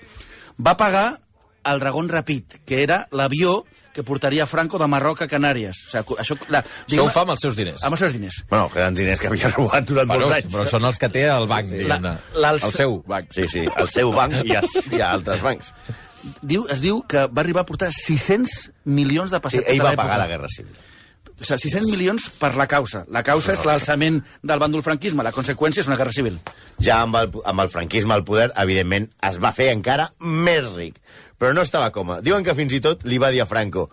Va 0.58 0.76
pagar 0.76 1.20
el 1.64 1.80
Dragon 1.80 2.08
Rapid, 2.08 2.44
que 2.66 2.82
era 2.82 3.06
l'avió 3.12 3.64
que 3.92 4.04
portaria 4.06 4.46
Franco 4.46 4.78
de 4.78 4.86
Marroc 4.86 5.22
a 5.22 5.26
Canàries. 5.28 5.74
O 5.88 5.90
sigui, 5.90 6.16
això, 6.22 6.36
la, 6.48 6.60
Això 6.86 7.02
ho 7.04 7.10
fa 7.10 7.24
amb 7.26 7.32
els 7.34 7.40
seus 7.42 7.56
diners. 7.58 7.82
amb 7.82 7.96
els 7.96 8.00
seus 8.04 8.12
diners. 8.14 8.36
Bueno, 8.48 8.68
grans 8.72 8.96
diners 8.98 9.18
que 9.18 9.26
havia 9.26 9.48
robat 9.50 9.84
durant 9.88 10.06
Bueno, 10.06 10.28
molts 10.28 10.36
anys. 10.44 10.54
però 10.54 10.66
són 10.70 10.84
els 10.86 10.96
que 11.02 11.08
té 11.10 11.24
el 11.28 11.48
banc, 11.50 11.68
diguem-ne. 11.74 12.12
El 12.38 12.60
seu 12.70 13.00
banc. 13.06 13.32
Sí, 13.34 13.48
sí, 13.50 13.64
el 13.76 13.88
seu 13.88 14.12
banc 14.14 14.36
i, 14.44 14.54
es, 14.54 14.76
i 14.92 15.00
a 15.00 15.10
altres 15.16 15.42
bancs. 15.42 15.72
Diu, 16.42 16.66
es 16.70 16.80
diu 16.84 17.02
que 17.08 17.26
va 17.26 17.40
arribar 17.42 17.62
a 17.62 17.66
portar 17.66 17.90
600 17.96 18.70
milions 18.84 19.30
de 19.32 19.38
Sí, 19.38 19.42
pessetes 19.48 19.72
ell 19.72 19.78
de 19.82 19.84
va 19.88 19.96
pagar 19.96 20.18
la 20.22 20.28
Guerra 20.28 20.48
Civil. 20.54 20.76
O 21.40 21.44
sigui, 21.44 21.56
600 21.62 21.88
milions 21.88 22.28
per 22.36 22.52
la 22.60 22.66
causa. 22.68 23.06
La 23.08 23.24
causa 23.24 23.54
és 23.56 23.64
l'alçament 23.64 24.20
del 24.44 24.60
bàndol 24.60 24.84
franquisme. 24.84 25.24
La 25.24 25.32
conseqüència 25.32 25.80
és 25.80 25.88
una 25.88 25.96
guerra 25.96 26.12
civil. 26.12 26.36
Ja 26.84 27.00
amb 27.06 27.16
el, 27.16 27.32
amb 27.48 27.64
el 27.64 27.72
franquisme 27.72 28.12
al 28.14 28.26
poder, 28.28 28.50
evidentment, 28.60 29.08
es 29.24 29.40
va 29.40 29.54
fer 29.56 29.70
encara 29.72 30.10
més 30.20 30.68
ric. 30.76 31.00
Però 31.40 31.54
no 31.56 31.64
estava 31.64 31.88
còmode. 31.94 32.20
Diuen 32.26 32.44
que 32.44 32.56
fins 32.58 32.76
i 32.76 32.82
tot 32.84 33.06
li 33.08 33.16
va 33.18 33.32
dir 33.32 33.40
a 33.40 33.48
Franco 33.48 33.88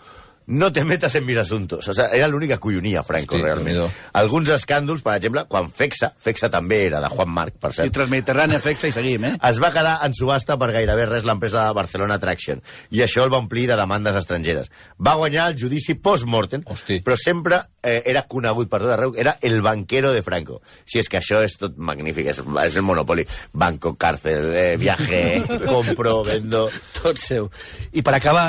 no 0.48 0.72
te 0.72 0.84
metas 0.86 1.14
en 1.16 1.26
mis 1.26 1.38
asuntos. 1.38 1.88
O 1.88 1.94
sea, 1.94 2.08
era 2.16 2.28
l'únic 2.28 2.54
que 2.56 2.60
collonia 2.60 3.04
Franco, 3.04 3.36
Hosti, 3.36 3.44
realment. 3.44 3.92
Alguns 4.16 4.50
escàndols, 4.56 5.04
per 5.04 5.18
exemple, 5.18 5.44
quan 5.52 5.70
Fexa, 5.76 6.14
Fexa 6.18 6.50
també 6.50 6.86
era 6.88 7.02
de 7.04 7.10
Juan 7.12 7.30
Marc, 7.36 7.58
per 7.60 7.74
I 7.74 7.78
cert, 7.82 7.94
Transmediterrània, 7.98 8.62
Fexa 8.64 8.88
i 8.88 8.96
seguim, 8.96 9.28
eh? 9.28 9.34
es 9.50 9.60
va 9.64 9.74
quedar 9.76 9.98
en 10.08 10.16
subhasta 10.16 10.58
per 10.60 10.72
gairebé 10.72 11.08
res 11.10 11.28
l'empresa 11.28 11.68
de 11.68 11.76
Barcelona 11.76 12.20
Traction 12.24 12.64
i 12.96 13.04
això 13.04 13.26
el 13.26 13.34
va 13.34 13.42
omplir 13.44 13.68
de 13.68 13.76
demandes 13.80 14.16
estrangeres. 14.16 14.72
Va 15.04 15.18
guanyar 15.20 15.50
el 15.52 15.58
judici 15.60 15.98
post-mortem, 16.00 16.64
però 17.04 17.18
sempre 17.20 17.60
eh, 17.84 18.02
era 18.06 18.24
conegut 18.32 18.72
per 18.72 18.82
tot 18.86 18.94
arreu, 18.96 19.16
era 19.20 19.36
el 19.42 19.60
banquero 19.62 20.14
de 20.16 20.24
Franco. 20.24 20.62
Si 20.86 21.02
és 21.02 21.12
que 21.12 21.20
això 21.20 21.42
és 21.44 21.58
tot 21.60 21.76
magnífic, 21.78 22.32
és, 22.32 22.40
és 22.64 22.80
el 22.80 22.88
monopoli. 22.88 23.28
Banco, 23.52 23.98
càrcel, 24.00 24.54
eh, 24.56 24.70
viaje, 24.80 25.44
compro, 25.68 26.22
vendo... 26.28 26.68
Tot 26.98 27.20
seu. 27.20 27.52
I 27.94 28.02
per 28.02 28.16
acabar, 28.18 28.48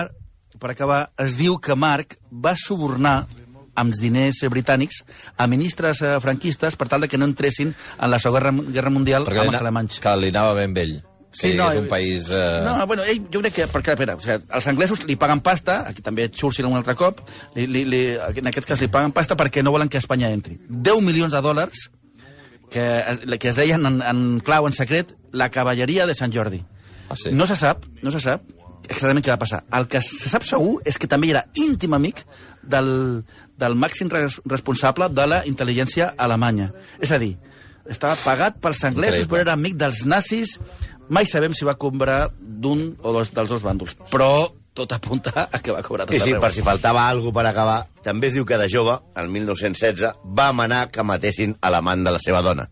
per 0.60 0.72
acabar, 0.74 1.10
es 1.18 1.36
diu 1.38 1.58
que 1.62 1.74
Marc 1.76 2.16
va 2.30 2.54
subornar 2.58 3.24
amb 3.78 3.94
diners 3.94 4.40
eh, 4.42 4.48
britànics 4.50 5.04
a 5.38 5.46
ministres 5.46 6.00
eh, 6.02 6.16
franquistes 6.20 6.74
per 6.76 6.88
tal 6.90 7.04
de 7.04 7.08
que 7.08 7.18
no 7.18 7.28
entressin 7.30 7.70
en 7.74 8.10
la 8.10 8.18
Segona 8.18 8.50
Guerra- 8.50 8.72
Guerra 8.74 8.90
Mundial 8.90 9.26
Perquè 9.28 9.44
amb 9.44 9.52
els 9.54 9.60
alemanys. 9.62 10.00
Que 10.02 10.16
li 10.18 10.32
anava 10.34 10.56
ben 10.58 10.74
vell. 10.74 10.96
Que 11.38 11.52
és 11.52 11.76
un 11.78 11.86
país... 11.86 12.30
Eh... 12.32 12.62
No, 12.64 12.72
bueno, 12.88 13.04
ell, 13.06 13.20
jo 13.30 13.38
crec 13.44 13.54
que... 13.54 13.66
Perquè, 13.70 13.92
espera, 13.94 14.16
o 14.16 14.22
sigui, 14.24 14.38
els 14.58 14.66
anglesos 14.72 15.04
li 15.06 15.14
paguen 15.20 15.42
pasta, 15.44 15.82
aquí 15.86 16.02
també 16.02 16.24
Churchill 16.32 16.66
un 16.66 16.74
altre 16.80 16.96
cop, 16.98 17.20
li, 17.54 17.66
li, 17.70 17.84
li, 17.86 18.00
en 18.16 18.48
aquest 18.50 18.66
cas 18.66 18.80
li 18.82 18.88
paguen 18.90 19.12
pasta 19.14 19.36
perquè 19.38 19.62
no 19.62 19.70
volen 19.70 19.90
que 19.92 20.00
Espanya 20.00 20.32
entri. 20.34 20.56
10 20.68 21.04
milions 21.04 21.30
de 21.36 21.42
dòlars 21.44 21.84
que 22.72 23.38
que 23.38 23.48
es 23.52 23.56
deien 23.56 23.86
en, 23.86 24.00
en 24.02 24.40
clau, 24.44 24.66
en 24.66 24.74
secret, 24.74 25.14
la 25.32 25.50
cavalleria 25.52 26.06
de 26.08 26.14
Sant 26.16 26.32
Jordi. 26.34 26.64
Ah, 27.08 27.16
sí? 27.16 27.30
No 27.32 27.46
se 27.46 27.54
sap, 27.56 27.84
no 28.02 28.10
se 28.10 28.20
sap 28.20 28.42
exactament 28.88 29.24
què 29.24 29.32
va 29.32 29.38
passar. 29.40 29.62
El 29.78 29.86
que 29.92 30.00
se 30.04 30.30
sap 30.30 30.44
segur 30.48 30.78
és 30.88 30.98
que 30.98 31.08
també 31.10 31.30
era 31.30 31.44
íntim 31.60 31.94
amic 31.96 32.24
del, 32.62 33.22
del 33.60 33.76
màxim 33.78 34.10
res, 34.12 34.40
responsable 34.48 35.08
de 35.12 35.26
la 35.28 35.42
intel·ligència 35.48 36.12
alemanya. 36.16 36.72
És 37.00 37.12
a 37.12 37.20
dir, 37.22 37.34
estava 37.88 38.18
pagat 38.24 38.58
pels 38.60 38.84
anglesos, 38.84 39.24
Increïble. 39.24 39.32
però 39.36 39.46
era 39.46 39.56
amic 39.58 39.76
dels 39.80 40.04
nazis. 40.08 40.58
Mai 41.08 41.24
sabem 41.28 41.54
si 41.56 41.64
va 41.64 41.78
cobrar 41.80 42.28
d'un 42.38 42.90
o 43.00 43.12
dos 43.16 43.30
dels 43.32 43.48
dos 43.48 43.62
bàndols, 43.64 43.94
però 44.12 44.48
tot 44.78 44.92
apunta 44.94 45.48
a 45.50 45.58
que 45.58 45.72
va 45.74 45.82
cobrar 45.82 46.04
tot 46.06 46.14
I 46.14 46.20
sí, 46.20 46.30
arreu. 46.30 46.42
per 46.44 46.52
si 46.54 46.62
faltava 46.62 47.08
alguna 47.08 47.34
per 47.34 47.46
acabar, 47.48 47.78
també 48.04 48.28
es 48.28 48.36
diu 48.36 48.44
que 48.46 48.58
de 48.60 48.68
jove, 48.70 48.98
el 49.18 49.28
1916, 49.32 50.12
va 50.38 50.52
manar 50.52 50.90
que 50.92 51.02
matessin 51.02 51.56
a 51.60 51.72
l'amant 51.72 52.04
de 52.06 52.12
la 52.14 52.20
seva 52.22 52.42
dona. 52.46 52.68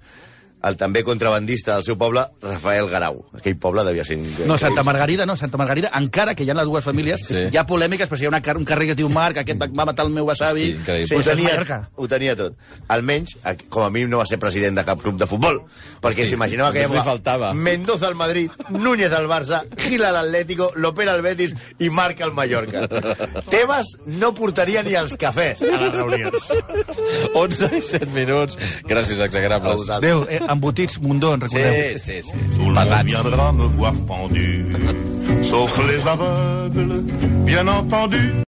El 0.67 0.77
també 0.77 1.05
contrabandista 1.07 1.75
del 1.77 1.85
seu 1.87 1.97
poble, 1.99 2.25
Rafael 2.43 2.89
Garau. 2.91 3.21
Aquell 3.39 3.55
poble 3.63 3.85
devia 3.87 4.05
ser... 4.05 4.17
No, 4.49 4.57
Santa 4.59 4.83
Margarida 4.83 5.27
no, 5.27 5.37
Santa 5.39 5.59
Margarida, 5.61 5.93
encara 5.95 6.35
que 6.35 6.43
hi 6.43 6.51
ha 6.51 6.57
les 6.59 6.67
dues 6.67 6.83
famílies, 6.85 7.23
Sí. 7.27 7.45
hi 7.53 7.57
ha 7.57 7.65
polèmiques, 7.67 8.09
però 8.11 8.19
si 8.19 8.25
hi 8.25 8.27
ha 8.27 8.33
una, 8.33 8.41
car- 8.43 8.57
un 8.59 8.65
carrer 8.67 8.87
que 8.89 8.97
es 8.97 8.99
diu 8.99 9.09
Marc, 9.13 9.39
aquest 9.45 9.61
va, 9.63 9.69
matar 9.87 10.07
el 10.07 10.11
meu 10.15 10.27
besavi... 10.27 10.73
Sí, 10.87 11.15
ho, 11.15 11.23
tenia, 11.23 11.55
ho 11.95 12.09
tenia 12.11 12.35
tot. 12.37 12.57
Almenys, 12.89 13.37
a- 13.45 13.55
com 13.69 13.85
a 13.87 13.91
mínim 13.95 14.11
no 14.11 14.19
va 14.19 14.27
ser 14.27 14.39
president 14.43 14.77
de 14.81 14.85
cap 14.89 15.01
club 15.03 15.19
de 15.21 15.29
futbol. 15.31 15.63
Perquè 16.03 16.27
s'imaginava 16.27 16.73
que 16.75 16.83
li 16.87 17.03
faltava. 17.07 17.53
Mendoza 17.55 18.07
al 18.11 18.15
Madrid, 18.19 18.51
Núñez 18.71 19.13
al 19.15 19.27
Barça, 19.31 19.63
Gil 19.79 20.05
al 20.05 20.17
Atlético, 20.25 20.71
Lopera 20.77 21.15
al 21.15 21.23
Betis 21.23 21.55
i 21.79 21.91
Marc 21.91 22.21
al 22.27 22.33
Mallorca. 22.35 22.85
Tebas 23.51 23.95
no 24.07 24.33
portaria 24.35 24.83
ni 24.87 24.95
els 24.99 25.15
cafès 25.21 25.63
a 25.63 25.79
les 25.81 25.95
reunions. 25.95 26.51
11 27.35 27.71
i 27.77 27.83
7 27.83 28.07
minuts. 28.15 28.59
Gràcies, 28.87 29.21
A 29.21 29.27
exagrables. 29.31 29.77
vosaltres. 29.83 30.07
Déu, 30.11 30.27
eh, 30.31 30.41
embotits 30.57 30.99
Mundó, 31.01 31.35
en 31.35 31.45
recordeu. 31.45 31.99
Sí, 31.99 31.99
sí, 31.99 32.23
sí. 32.23 32.39
sí. 32.57 32.73
Pesats. 32.75 33.05
me 33.57 33.69
voir 33.77 33.95
pendu, 34.09 35.45
sauf 35.51 35.79
les 35.87 36.07
aveugles, 36.07 37.05
bien 37.45 37.69
entendu. 37.69 38.46